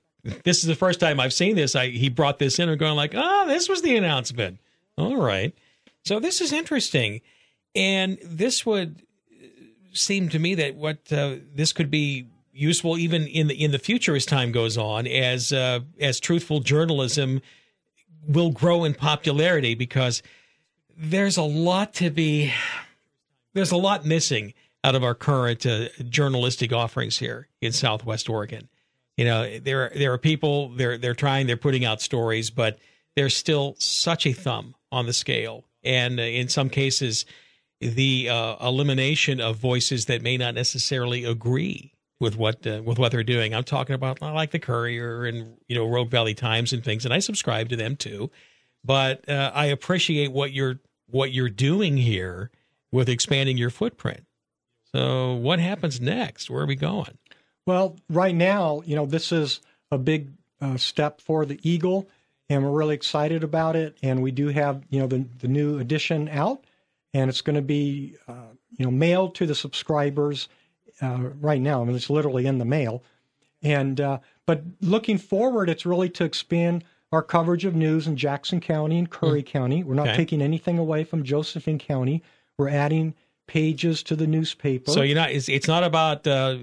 [0.44, 1.76] this is the first time I've seen this.
[1.76, 4.58] I he brought this in and going like, oh, this was the announcement.
[4.96, 5.54] All right,
[6.04, 7.20] so this is interesting,
[7.74, 9.02] and this would
[9.92, 13.79] seem to me that what uh, this could be useful even in the in the
[13.79, 17.43] future as time goes on, as uh, as truthful journalism
[18.27, 20.23] will grow in popularity because
[20.97, 22.53] there's a lot to be
[23.53, 28.69] there's a lot missing out of our current uh, journalistic offerings here in Southwest Oregon.
[29.17, 32.79] You know, there are, there are people they're they're trying they're putting out stories, but
[33.17, 37.27] there's still such a thumb on the scale, and uh, in some cases,
[37.81, 41.93] the uh, elimination of voices that may not necessarily agree
[42.24, 43.54] with what uh, with what they're doing.
[43.54, 47.12] I'm talking about like the Courier and you know Rogue Valley Times and things, and
[47.12, 48.30] I subscribe to them too.
[48.82, 52.50] But uh, I appreciate what you're what you're doing here
[52.90, 54.24] with expanding your footprint.
[54.90, 56.48] So, what happens next?
[56.48, 57.18] Where are we going?
[57.66, 59.60] Well, right now, you know, this is
[59.90, 62.08] a big uh, step for the Eagle,
[62.48, 63.98] and we're really excited about it.
[64.02, 66.64] And we do have, you know, the, the new edition out,
[67.12, 70.48] and it's going to be, uh, you know, mailed to the subscribers
[71.02, 71.83] uh, right now.
[71.83, 73.02] I mean, it's literally in the mail.
[73.62, 78.61] And uh, but looking forward, it's really to expand our coverage of news in Jackson
[78.61, 79.83] County and Curry County.
[79.85, 80.16] We're not Okay.
[80.16, 82.22] taking anything away from Josephine County.
[82.59, 83.14] We're adding
[83.46, 84.90] pages to the newspaper.
[84.90, 85.30] So you're not.
[85.30, 86.57] It's, it's not about uh,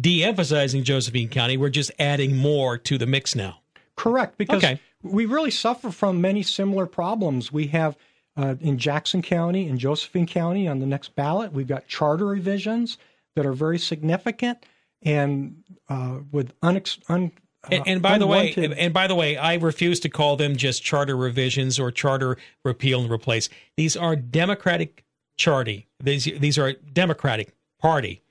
[0.00, 1.56] de-emphasizing Josephine County.
[1.56, 3.60] We're just adding more to the mix now.
[3.96, 4.80] Correct, because Okay.
[5.02, 7.52] we really suffer from many similar problems.
[7.52, 7.96] We have
[8.36, 12.96] uh, in Jackson County and Josephine County on the next ballot, we've got charter revisions
[13.40, 14.66] that are very significant
[15.02, 17.32] and uh, with unex- un,
[17.64, 20.56] uh, And, and by the way, and by the way, I refuse to call them
[20.56, 23.48] just charter revisions or charter repeal and replace.
[23.76, 25.04] These are Democratic
[25.38, 25.86] charty.
[26.02, 28.22] These these are Democratic Party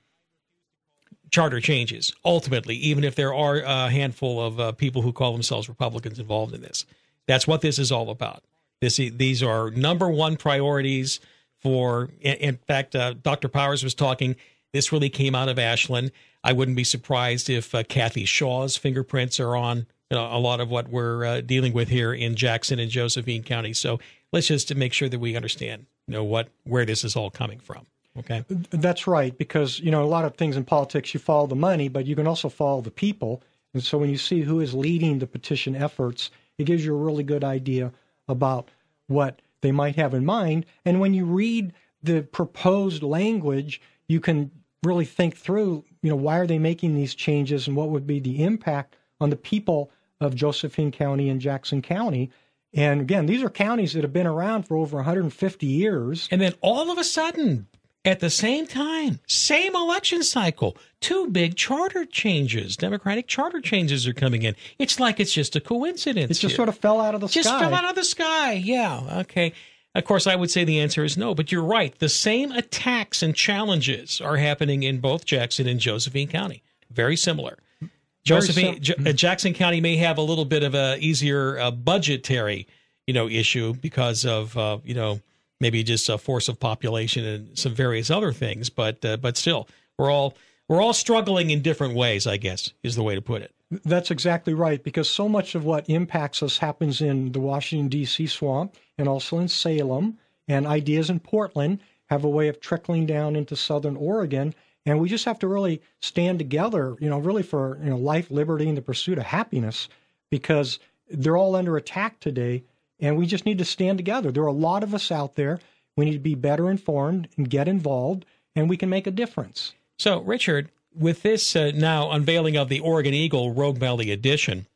[1.32, 2.12] charter changes.
[2.24, 6.54] Ultimately, even if there are a handful of uh, people who call themselves Republicans involved
[6.54, 6.86] in this,
[7.26, 8.44] that's what this is all about.
[8.80, 11.18] This these are number one priorities
[11.58, 12.10] for.
[12.20, 13.48] In, in fact, uh, Dr.
[13.48, 14.36] Powers was talking.
[14.72, 16.12] This really came out of Ashland.
[16.42, 20.60] I wouldn't be surprised if uh, Kathy Shaw's fingerprints are on you know, a lot
[20.60, 23.72] of what we're uh, dealing with here in Jackson and Josephine County.
[23.72, 24.00] So
[24.32, 27.60] let's just make sure that we understand, you know, what where this is all coming
[27.60, 27.86] from.
[28.18, 28.44] Okay.
[28.70, 31.88] That's right, because you know a lot of things in politics you follow the money,
[31.88, 33.42] but you can also follow the people.
[33.72, 36.98] And so when you see who is leading the petition efforts, it gives you a
[36.98, 37.92] really good idea
[38.26, 38.68] about
[39.06, 40.66] what they might have in mind.
[40.84, 44.50] And when you read the proposed language, you can
[44.82, 48.20] really think through, you know, why are they making these changes and what would be
[48.20, 49.90] the impact on the people
[50.20, 52.30] of Josephine County and Jackson County.
[52.72, 56.28] And again, these are counties that have been around for over 150 years.
[56.30, 57.66] And then all of a sudden,
[58.04, 64.14] at the same time, same election cycle, two big charter changes, Democratic charter changes are
[64.14, 64.54] coming in.
[64.78, 66.30] It's like it's just a coincidence.
[66.30, 66.56] It just here.
[66.56, 67.58] sort of fell out of the just sky.
[67.58, 68.52] Just fell out of the sky.
[68.52, 69.18] Yeah.
[69.20, 69.52] Okay.
[69.94, 71.98] Of course, I would say the answer is no, but you're right.
[71.98, 76.62] The same attacks and challenges are happening in both Jackson and Josephine County.
[76.90, 77.58] Very similar.
[77.80, 77.90] Very
[78.24, 81.70] Josephine, sim- J- uh, Jackson County may have a little bit of a easier uh,
[81.72, 82.68] budgetary,
[83.06, 85.20] you know, issue because of uh, you know
[85.60, 89.68] maybe just a force of population and some various other things, but uh, but still,
[89.98, 90.36] we're all
[90.68, 92.26] we're all struggling in different ways.
[92.26, 93.52] I guess is the way to put it.
[93.84, 98.26] That's exactly right, because so much of what impacts us happens in the Washington, D.C.
[98.26, 103.34] swamp and also in Salem, and ideas in Portland have a way of trickling down
[103.34, 104.54] into southern Oregon.
[104.84, 108.30] And we just have to really stand together, you know, really for you know life,
[108.30, 109.88] liberty, and the pursuit of happiness,
[110.30, 110.78] because
[111.10, 112.62] they're all under attack today,
[113.00, 114.30] and we just need to stand together.
[114.30, 115.60] There are a lot of us out there.
[115.96, 119.74] We need to be better informed and get involved, and we can make a difference.
[119.98, 124.66] So, Richard, with this uh, now unveiling of the Oregon Eagle Rogue Valley edition,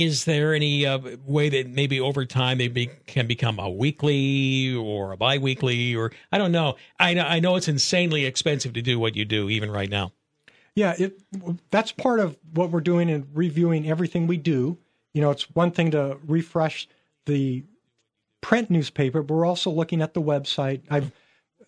[0.00, 4.74] is there any uh, way that maybe over time they be, can become a weekly
[4.74, 6.76] or a biweekly or I don't know.
[6.98, 10.12] I know I know it's insanely expensive to do what you do even right now.
[10.74, 11.20] Yeah, it
[11.70, 14.78] that's part of what we're doing in reviewing everything we do.
[15.12, 16.88] You know, it's one thing to refresh
[17.26, 17.64] the
[18.40, 20.82] print newspaper, but we're also looking at the website.
[20.88, 21.12] I've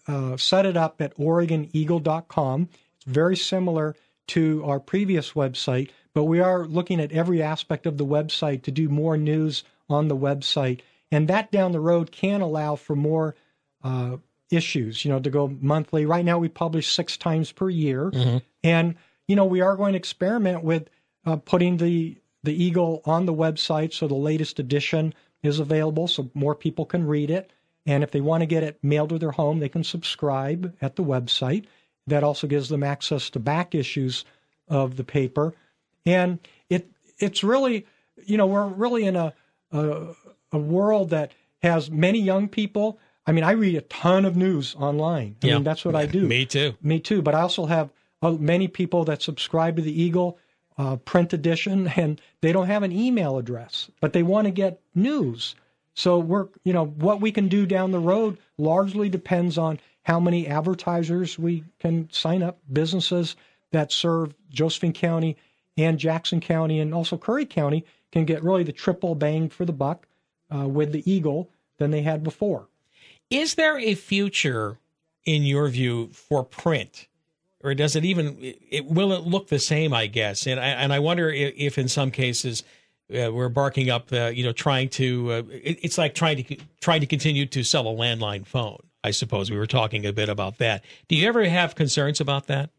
[0.06, 2.68] uh, set it up at OregonEagle.com.
[2.96, 3.94] It's very similar
[4.28, 8.70] to our previous website, but we are looking at every aspect of the website to
[8.70, 13.34] do more news on the website, and that down the road can allow for more
[13.82, 14.16] uh,
[14.50, 15.04] issues.
[15.04, 16.06] You know, to go monthly.
[16.06, 18.10] Right now, we publish six times per year.
[18.62, 18.96] And
[19.28, 20.88] you know, we are going to experiment with
[21.24, 26.30] uh, putting the the Eagle on the website, so the latest edition is available, so
[26.34, 27.52] more people can read it.
[27.86, 30.96] And if they want to get it mailed to their home, they can subscribe at
[30.96, 31.66] the website.
[32.06, 34.24] That also gives them access to back issues
[34.68, 35.54] of the paper.
[36.06, 36.38] And
[36.68, 37.86] it it's really,
[38.24, 39.32] you know, we're really in a
[39.70, 40.14] a,
[40.52, 42.98] a world that has many young people.
[43.26, 45.36] I mean, I read a ton of news online.
[45.42, 45.54] I Yeah.
[45.54, 46.26] mean, that's what I do.
[46.26, 46.74] Me too.
[46.82, 47.22] Me too.
[47.22, 50.38] But I also have uh, many people that subscribe to the Eagle
[50.78, 54.80] uh, print edition, and they don't have an email address, but they want to get
[54.94, 55.54] news.
[55.94, 60.18] So we're, you know, what we can do down the road largely depends on how
[60.18, 63.36] many advertisers we can sign up, businesses
[63.72, 65.36] that serve Josephine County
[65.76, 69.72] and Jackson County, and also Curry County can get really the triple bang for the
[69.72, 70.06] buck
[70.54, 72.68] uh, with the Eagle than they had before.
[73.30, 74.78] Is there a future,
[75.24, 77.08] in your view, for print,
[77.62, 79.94] or does it even it, will it look the same?
[79.94, 82.62] I guess, and I and I wonder if, if in some cases
[83.10, 85.32] uh, we're barking up, uh, you know, trying to.
[85.32, 88.82] Uh, it, it's like trying to trying to continue to sell a landline phone.
[89.04, 90.84] I suppose we were talking a bit about that.
[91.08, 92.70] Do you ever have concerns about that?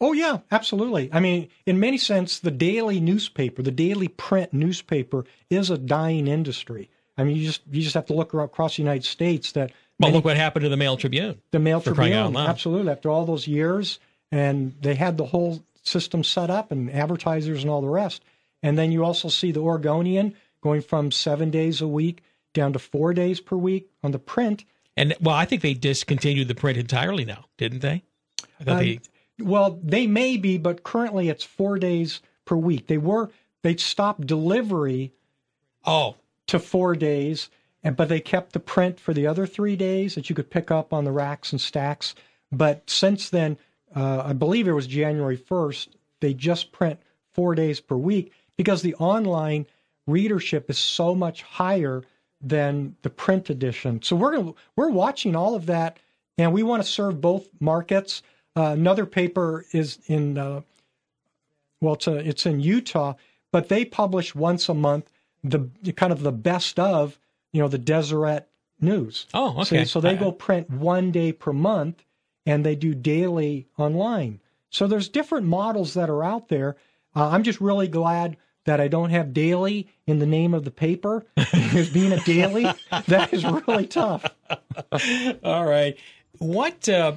[0.00, 1.08] Oh yeah, absolutely.
[1.12, 6.26] I mean, in many sense, the daily newspaper, the daily print newspaper, is a dying
[6.26, 6.90] industry.
[7.16, 9.70] I mean, you just you just have to look across the United States that
[10.00, 11.40] Well, many- look what happened to the Mail Tribune.
[11.52, 12.48] the Mail for crying out Tribune, loud.
[12.50, 12.90] absolutely.
[12.92, 14.00] After all those years,
[14.32, 18.22] and they had the whole system set up and advertisers and all the rest.
[18.62, 22.22] And then you also see the Oregonian going from seven days a week
[22.54, 24.64] down to four days per week on the print.
[24.96, 28.02] And well, I think they discontinued the print entirely now, didn't they?
[28.60, 29.00] I thought Uh, they
[29.40, 32.86] well, they may be, but currently it's four days per week.
[32.86, 33.30] They were
[33.62, 35.12] they stopped delivery.
[35.86, 36.16] Oh,
[36.46, 37.50] to four days,
[37.82, 40.70] and but they kept the print for the other three days that you could pick
[40.70, 42.14] up on the racks and stacks.
[42.52, 43.56] But since then,
[43.94, 47.00] uh, I believe it was January first, they just print
[47.32, 49.66] four days per week because the online
[50.06, 52.02] readership is so much higher
[52.40, 54.02] than the print edition.
[54.02, 55.98] So we're gonna, we're watching all of that,
[56.36, 58.22] and we want to serve both markets.
[58.56, 60.60] Uh, another paper is in uh,
[61.80, 63.14] well, it's a, it's in Utah,
[63.52, 65.10] but they publish once a month
[65.42, 67.18] the kind of the best of
[67.52, 68.48] you know the Deseret
[68.80, 69.26] news.
[69.34, 69.84] Oh, So- okay.
[69.84, 72.04] So, they go print one day per month,
[72.46, 74.40] and they do daily online.
[74.70, 76.76] So there's different models that are out there.
[77.14, 80.70] Uh, I'm just really glad that I don't have daily in the name of the
[80.72, 81.24] paper.
[81.36, 82.66] Because being a daily,
[83.06, 84.24] that is really tough.
[85.44, 85.96] All right.
[86.38, 87.12] What uh,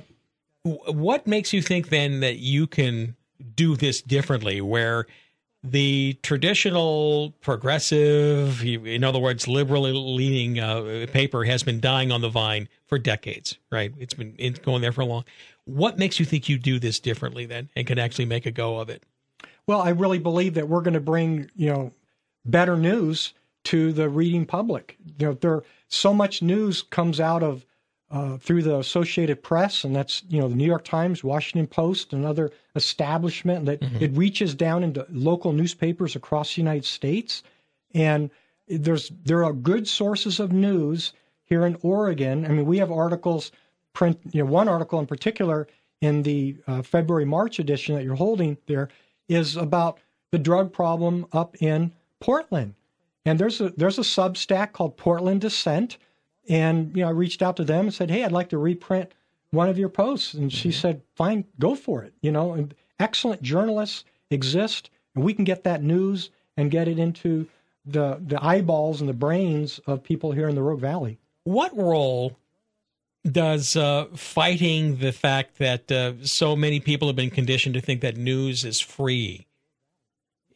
[0.64, 3.16] what makes you think then that you can
[3.56, 4.62] do this differently?
[4.62, 5.08] Where
[5.64, 12.30] the traditional progressive, in other words, liberally leaning uh, paper has been dying on the
[12.30, 13.94] vine for decades, right?
[14.00, 15.26] It's been it's going there for a long.
[15.66, 18.80] What makes you think you do this differently then, and can actually make a go
[18.80, 19.04] of it?
[19.66, 21.92] Well, I really believe that we're going to bring, you know,
[22.46, 23.34] better news
[23.66, 24.96] to the reading public.
[25.20, 27.66] You know, there so much news comes out of
[28.10, 32.14] uh, through the Associated Press, and that's you know the New York Times, Washington Post,
[32.14, 37.44] and other establishment that it reaches down into local newspapers across the United States,
[37.94, 38.30] and
[38.68, 42.46] there's there are good sources of news here in Oregon.
[42.46, 43.52] I mean, we have articles
[43.94, 45.68] print, you know, one article in particular
[46.02, 48.90] in the uh, February March edition that you're holding there
[49.28, 50.00] is about
[50.32, 52.76] the drug problem up in Portland.
[53.26, 55.98] And there's a there's a Substack called Portland Dissent,
[56.50, 59.12] and you know I reached out to them and said, "Hey, I'd like to reprint
[59.52, 63.42] one of your posts." And she said, "Fine, go for it." You know, and excellent
[63.42, 67.48] journalists exist, and we can get that news and get it into
[67.86, 71.20] the the eyeballs and the brains of people here in the Rogue Valley.
[71.44, 72.38] What role
[73.32, 78.02] does uh, fighting the fact that uh, so many people have been conditioned to think
[78.02, 79.48] that news is free?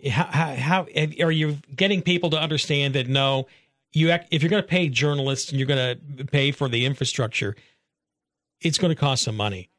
[0.10, 0.88] How, how, how
[1.22, 3.48] are you getting people to understand that no,
[3.94, 6.86] you act, if you're going to pay journalists and you're going to pay for the
[6.86, 7.56] infrastructure,
[8.62, 9.70] it's going to cost some money.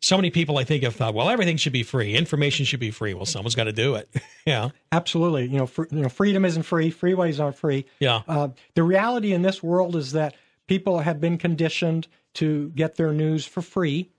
[0.00, 2.90] So many people, I think, have thought, well, everything should be free, information should be
[2.90, 3.14] free.
[3.14, 4.08] Well, someone's got to do it.
[4.46, 5.46] yeah, Absolutely.
[5.46, 6.92] You know, fr- you know, freedom isn't free.
[6.92, 7.86] Freeways aren't free.
[8.00, 8.22] yeah.
[8.28, 10.34] Uh, the reality in this world is that
[10.66, 14.10] people have been conditioned to get their news for free,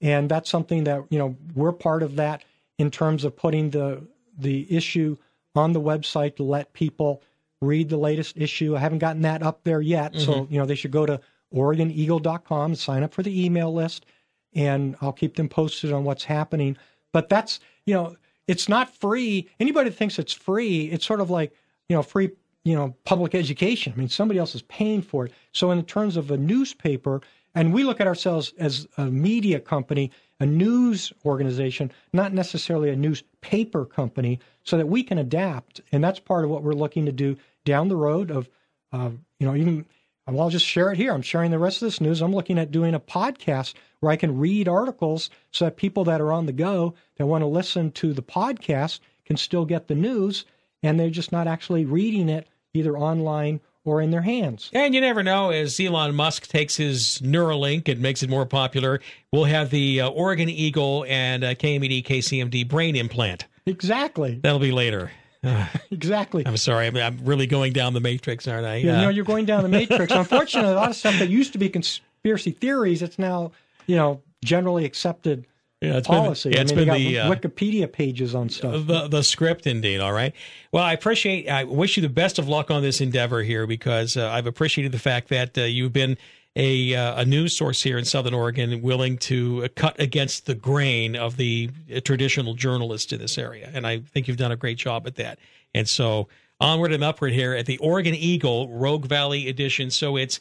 [0.00, 2.42] and that's something that you know we're part of that
[2.78, 4.02] in terms of putting the
[4.38, 5.16] the issue
[5.54, 7.22] on the website to let people
[7.60, 8.76] read the latest issue.
[8.76, 10.50] I haven't gotten that up there yet, so Mhm.
[10.50, 11.20] you know they should go to
[11.54, 14.06] OregonEagle.com sign up for the email list,
[14.54, 16.76] and I'll keep them posted on what's happening.
[17.12, 19.48] But that's you know it's not free.
[19.60, 21.52] Anybody thinks it's free, it's sort of like
[21.88, 22.30] you know free
[22.64, 23.92] you know public education.
[23.94, 25.32] I mean somebody else is paying for it.
[25.52, 27.20] So in terms of a newspaper,
[27.54, 30.10] and we look at ourselves as a media company,
[30.40, 35.80] a news organization, not necessarily a newspaper company, so that we can adapt.
[35.92, 38.30] And that's part of what we're looking to do down the road.
[38.30, 38.48] Of
[38.92, 39.86] uh, you know even
[40.26, 41.12] well, I'll just share it here.
[41.12, 42.20] I'm sharing the rest of this news.
[42.20, 46.20] I'm looking at doing a podcast where I can read articles so that people that
[46.20, 49.94] are on the go that want to listen to the podcast can still get the
[49.94, 50.44] news
[50.82, 54.70] and they're just not actually reading it either online or in their hands.
[54.74, 59.00] And you never know, as Elon Musk takes his Neuralink and makes it more popular,
[59.32, 63.46] we'll have the uh, Oregon Eagle and uh, KMED KCMD brain implant.
[63.66, 64.40] Exactly.
[64.42, 65.10] That'll be later.
[65.90, 66.44] exactly.
[66.46, 66.86] I'm sorry.
[66.86, 68.76] I'm, I'm really going down the matrix, aren't I?
[68.76, 70.12] You know, you're going down the matrix.
[70.14, 73.52] Unfortunately, a lot of stuff that used to be conspiracy theories, it's now,
[73.86, 75.46] you know, generally accepted
[75.80, 76.50] Yeah, it's been- policy.
[76.50, 78.86] yeah, it's I mean, been the, uh, Wikipedia pages on stuff.
[78.86, 80.34] the the script indeed all right.
[80.72, 84.16] Well i appreciate i wish you the best of luck on this endeavor here because
[84.16, 86.16] uh, i've appreciated the fact that uh, you've been
[86.56, 91.14] a uh, a news source here in southern oregon willing to cut against the grain
[91.14, 94.78] of the uh, traditional journalists in this area and i think you've done a great
[94.78, 95.38] job at that.
[95.74, 96.26] And so
[96.60, 99.90] onward and upward here at the oregon eagle rogue valley edition.
[99.92, 100.40] So it's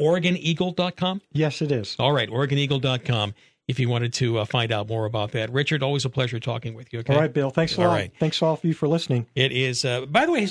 [0.00, 1.96] oregoneagle.com yes it is.
[1.98, 3.34] All right oregoneagle.com
[3.68, 6.74] if you wanted to uh, find out more about that richard always a pleasure talking
[6.74, 7.50] with you okay All right, Bill.
[7.50, 7.94] Thanks a All lot.
[7.94, 8.12] right.
[8.18, 9.26] Thanks all of you for listening.
[9.34, 9.84] it is.
[9.84, 10.48] Uh, by the way,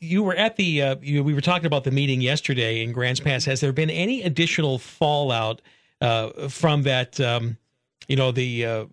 [0.00, 0.82] you were at the.
[0.82, 3.44] Uh, you, we were talking about the meeting yesterday in Grants Pass.
[3.46, 5.62] Has there been any additional fallout
[6.00, 7.18] uh, from that?
[7.20, 7.56] Um,
[8.08, 8.84] you know the uh,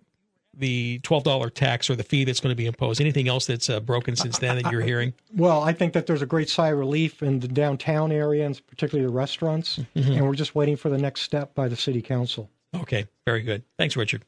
[0.54, 3.00] the twelve dollar tax or the fee that's going to be imposed?
[3.00, 5.12] Anything else that's uh, broken since then that you're hearing?
[5.34, 8.60] Well, I think that there's a great sigh of relief in the downtown area and
[8.66, 10.16] particularly the restaurants, Mhm.
[10.16, 12.48] and we're just waiting for the next step by the city council.
[12.82, 13.62] Okay, very good.
[13.78, 14.24] Thanks, Richard.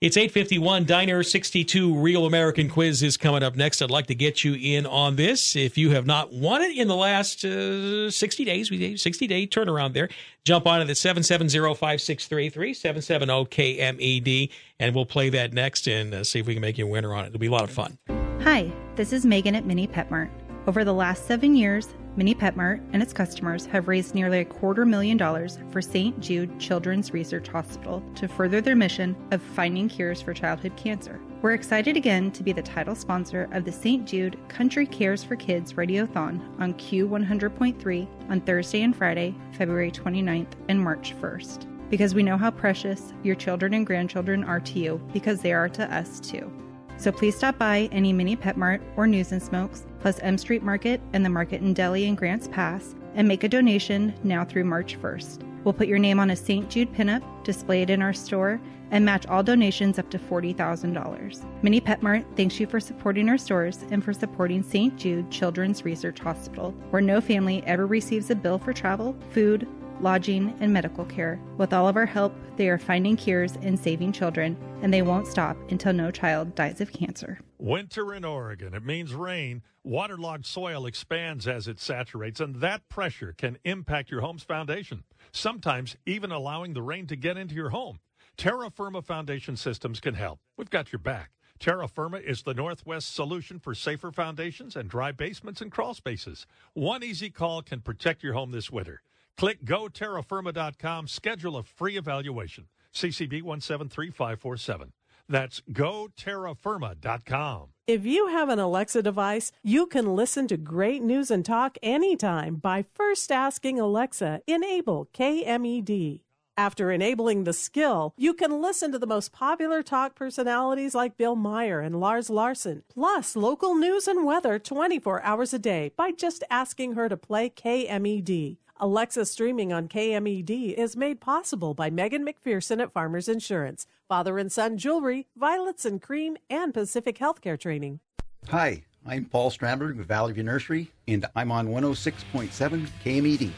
[0.00, 3.82] It's 851 Diner 62 Real American Quiz is coming up next.
[3.82, 5.54] I'd like to get you in on this.
[5.56, 9.46] If you have not won it in the last uh, 60 days, we 60 day
[9.46, 10.08] turnaround there,
[10.44, 16.40] jump on it at 770-5633, 770-KMED, E and we'll play that next and uh, see
[16.40, 17.28] if we can make you a winner on it.
[17.28, 17.98] It'll be a lot of fun.
[18.40, 20.30] Hi, this is Megan at Mini Pet Mart.
[20.66, 21.88] Over the last seven years,
[22.20, 26.20] Mini Pet Mart and its customers have raised nearly a quarter million dollars for St.
[26.20, 31.18] Jude Children's Research Hospital to further their mission of finding cures for childhood cancer.
[31.40, 34.06] We're excited again to be the title sponsor of the St.
[34.06, 40.78] Jude Country Cares for Kids Radiothon on Q100.3 on Thursday and Friday, February 29th and
[40.78, 41.88] March 1st.
[41.88, 45.70] Because we know how precious your children and grandchildren are to you, because they are
[45.70, 46.52] to us too.
[47.00, 50.62] So please stop by any mini Pet Mart or News and Smokes, plus M Street
[50.62, 54.64] Market and the Market in Delhi and Grants Pass, and make a donation now through
[54.64, 55.42] March 1st.
[55.64, 56.68] We'll put your name on a St.
[56.68, 61.62] Jude pinup, display it in our store, and match all donations up to $40,000.
[61.62, 64.94] Mini Pet Mart thanks you for supporting our stores and for supporting St.
[64.98, 69.66] Jude Children's Research Hospital, where no family ever receives a bill for travel, food,
[70.02, 71.40] lodging, and medical care.
[71.56, 75.26] With all of our help, they are finding cures and saving children, and they won't
[75.26, 77.40] stop until no child dies of cancer.
[77.58, 78.74] Winter in Oregon.
[78.74, 79.62] It means rain.
[79.84, 85.96] Waterlogged soil expands as it saturates, and that pressure can impact your home's foundation, sometimes
[86.06, 88.00] even allowing the rain to get into your home.
[88.36, 90.40] Terra Firma Foundation Systems can help.
[90.56, 91.32] We've got your back.
[91.58, 96.46] Terra Firma is the Northwest solution for safer foundations and dry basements and crawl spaces.
[96.72, 99.02] One easy call can protect your home this winter.
[99.40, 102.66] Click goterrafirma.com, schedule a free evaluation.
[102.92, 104.92] CCB 173547.
[105.30, 107.68] That's goterrafirma.com.
[107.86, 112.56] If you have an Alexa device, you can listen to great news and talk anytime
[112.56, 116.20] by first asking Alexa, enable KMED.
[116.58, 121.34] After enabling the skill, you can listen to the most popular talk personalities like Bill
[121.34, 126.44] Meyer and Lars Larson, plus local news and weather 24 hours a day by just
[126.50, 128.58] asking her to play KMED.
[128.82, 134.50] Alexa streaming on KMED is made possible by Megan McPherson at Farmers Insurance, Father and
[134.50, 138.00] Son Jewelry, Violets and Cream, and Pacific Healthcare Training.
[138.48, 143.50] Hi, I'm Paul Stramberg with Valley View Nursery, and I'm on 106.7 KMED.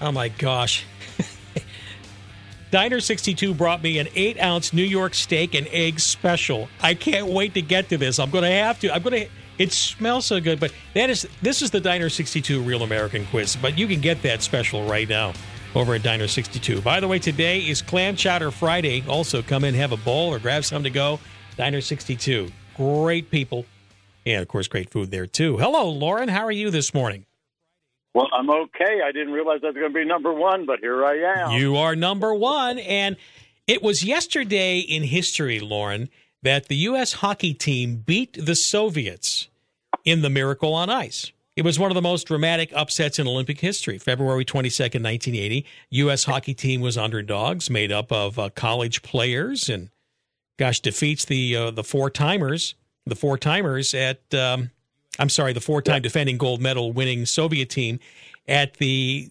[0.00, 0.84] Oh my gosh.
[2.72, 6.68] Diner 62 brought me an eight ounce New York steak and egg special.
[6.82, 8.18] I can't wait to get to this.
[8.18, 8.92] I'm going to have to.
[8.92, 9.30] I'm going to.
[9.58, 13.56] It smells so good, but that is this is the Diner 62 Real American Quiz.
[13.56, 15.32] But you can get that special right now
[15.74, 16.80] over at Diner 62.
[16.82, 19.04] By the way, today is Clam Chowder Friday.
[19.08, 21.20] Also, come in, have a bowl, or grab some to go.
[21.56, 22.50] Diner 62.
[22.76, 23.64] Great people,
[24.26, 25.56] and of course, great food there too.
[25.56, 26.28] Hello, Lauren.
[26.28, 27.24] How are you this morning?
[28.16, 29.00] Well, I'm okay.
[29.04, 31.50] I didn't realize I was going to be number one, but here I am.
[31.52, 32.78] You are number one.
[32.78, 33.16] And
[33.66, 36.08] it was yesterday in history, Lauren,
[36.46, 37.14] that the U.S.
[37.14, 39.48] hockey team beat the Soviets
[40.04, 41.32] in the Miracle on Ice.
[41.56, 43.98] It was one of the most dramatic upsets in Olympic history.
[43.98, 46.24] February 22nd, 1980, U.S.
[46.24, 49.90] hockey team was underdogs, made up of uh, college players, and
[50.56, 52.76] gosh, defeats the uh, the four timers,
[53.06, 54.70] the four timers at um,
[55.18, 57.98] I'm sorry, the four time defending gold medal winning Soviet team
[58.46, 59.30] at the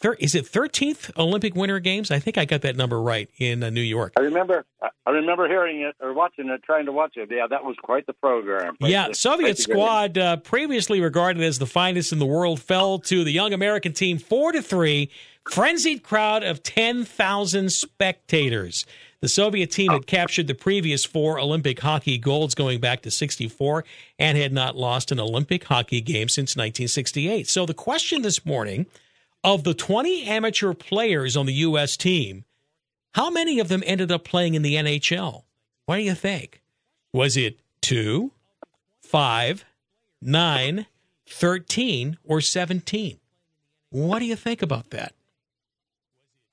[0.00, 2.10] thir- is it 13th Olympic Winter Games?
[2.10, 4.14] I think I got that number right in uh, New York.
[4.18, 4.64] I remember.
[5.06, 7.28] I remember hearing it or watching it, trying to watch it.
[7.30, 8.76] Yeah, that was quite the program.
[8.80, 9.74] Yeah, Quite Soviet the game.
[9.74, 13.92] squad, uh, previously regarded as the finest in the world, fell to the young American
[13.92, 15.10] team four to three.
[15.50, 18.84] Frenzied crowd of ten thousand spectators.
[19.20, 23.84] The Soviet team had captured the previous four Olympic hockey golds going back to 64
[24.18, 27.46] and had not lost an Olympic hockey game since 1968.
[27.46, 28.86] So the question this morning
[29.42, 31.96] of the 20 amateur players on the U.S.
[31.96, 32.44] team,
[33.14, 35.44] how many of them ended up playing in the NHL?
[35.86, 36.60] What do you think?
[37.12, 38.32] Was it two,
[39.00, 39.64] five,
[40.22, 40.86] nine,
[41.28, 43.18] 13, or 17?
[43.90, 45.14] What do you think about that?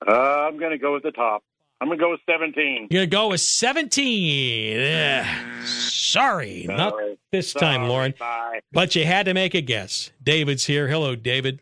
[0.06, 1.44] Uh, I'm going to go with the top.
[1.80, 2.88] I'm going to go with 17.
[2.90, 4.80] You're going to go with 17.
[4.80, 5.26] Ugh.
[5.64, 7.18] sorry, not Sorry.
[7.30, 8.14] this time, Lauren.
[8.18, 8.60] Bye.
[8.72, 10.10] But you had to make a guess.
[10.20, 10.88] David's here.
[10.88, 11.60] Hello, David.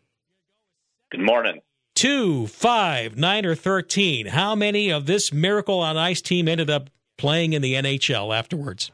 [1.13, 1.61] Good morning.
[1.95, 4.27] Two, five, nine, or 13.
[4.27, 8.91] How many of this Miracle on Ice team ended up playing in the NHL afterwards?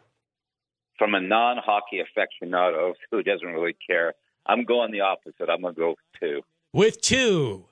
[0.99, 4.13] From a non hockey aficionado who doesn't really care,
[4.45, 5.49] I'm going the opposite.
[5.49, 6.41] I'm going to go with two.
[6.75, 7.65] With two.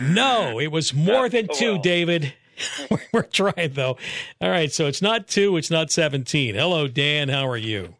[0.00, 1.82] No, it was more than two, well.
[1.82, 2.32] David.
[3.12, 3.98] We're trying though.
[4.40, 6.54] All right, so it's not two, it's not seventeen.
[6.54, 7.28] Hello, Dan.
[7.28, 7.94] How are you?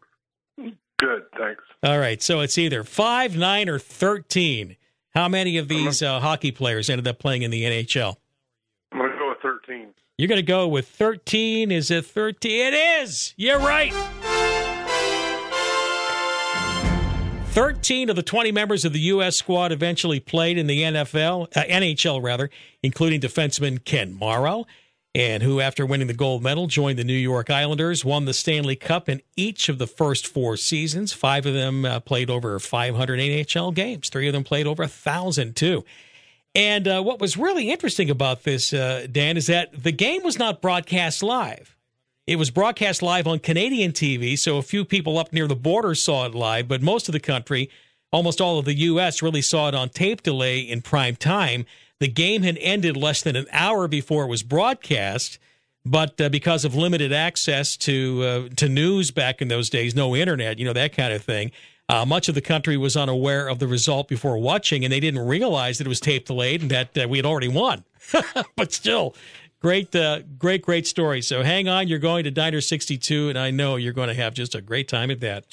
[0.57, 1.63] Good, thanks.
[1.83, 4.75] All right, so it's either five, nine, or thirteen.
[5.15, 8.17] How many of these uh, hockey players ended up playing in the NHL?
[8.91, 9.87] I'm going to go with 13.
[10.17, 11.71] You're going to go with 13.
[11.71, 12.51] Is it 13?
[12.51, 13.33] It is.
[13.37, 13.93] You're right.
[17.51, 19.35] 13 of the 20 members of the U.S.
[19.35, 22.49] squad eventually played in the NFL, uh, NHL rather,
[22.83, 24.67] including defenseman Ken Morrow,
[25.15, 28.75] and who, after winning the gold medal, joined the New York Islanders, won the Stanley
[28.75, 31.13] Cup in each of the first four seasons.
[31.13, 34.09] Five of them uh, played over 500 NHL games.
[34.09, 35.83] Three of them played over a thousand too.
[36.55, 40.37] And uh, what was really interesting about this, uh, Dan, is that the game was
[40.37, 41.75] not broadcast live.
[42.27, 45.95] It was broadcast live on Canadian TV, so a few people up near the border
[45.95, 47.71] saw it live, but most of the country,
[48.11, 51.65] almost all of the U.S., really saw it on tape delay in prime time.
[51.99, 55.37] The game had ended less than an hour before it was broadcast,
[55.85, 60.15] but uh, because of limited access to uh, to news back in those days, no
[60.15, 61.51] internet, you know that kind of thing.
[61.89, 65.25] Uh, much of the country was unaware of the result before watching, and they didn't
[65.25, 67.83] realize that it was tape delayed and that uh, we had already won.
[68.55, 69.15] but still,
[69.61, 71.21] Great, uh, great, great story.
[71.21, 71.89] So hang on.
[71.89, 74.87] You're going to Diner 62, and I know you're going to have just a great
[74.87, 75.49] time at that.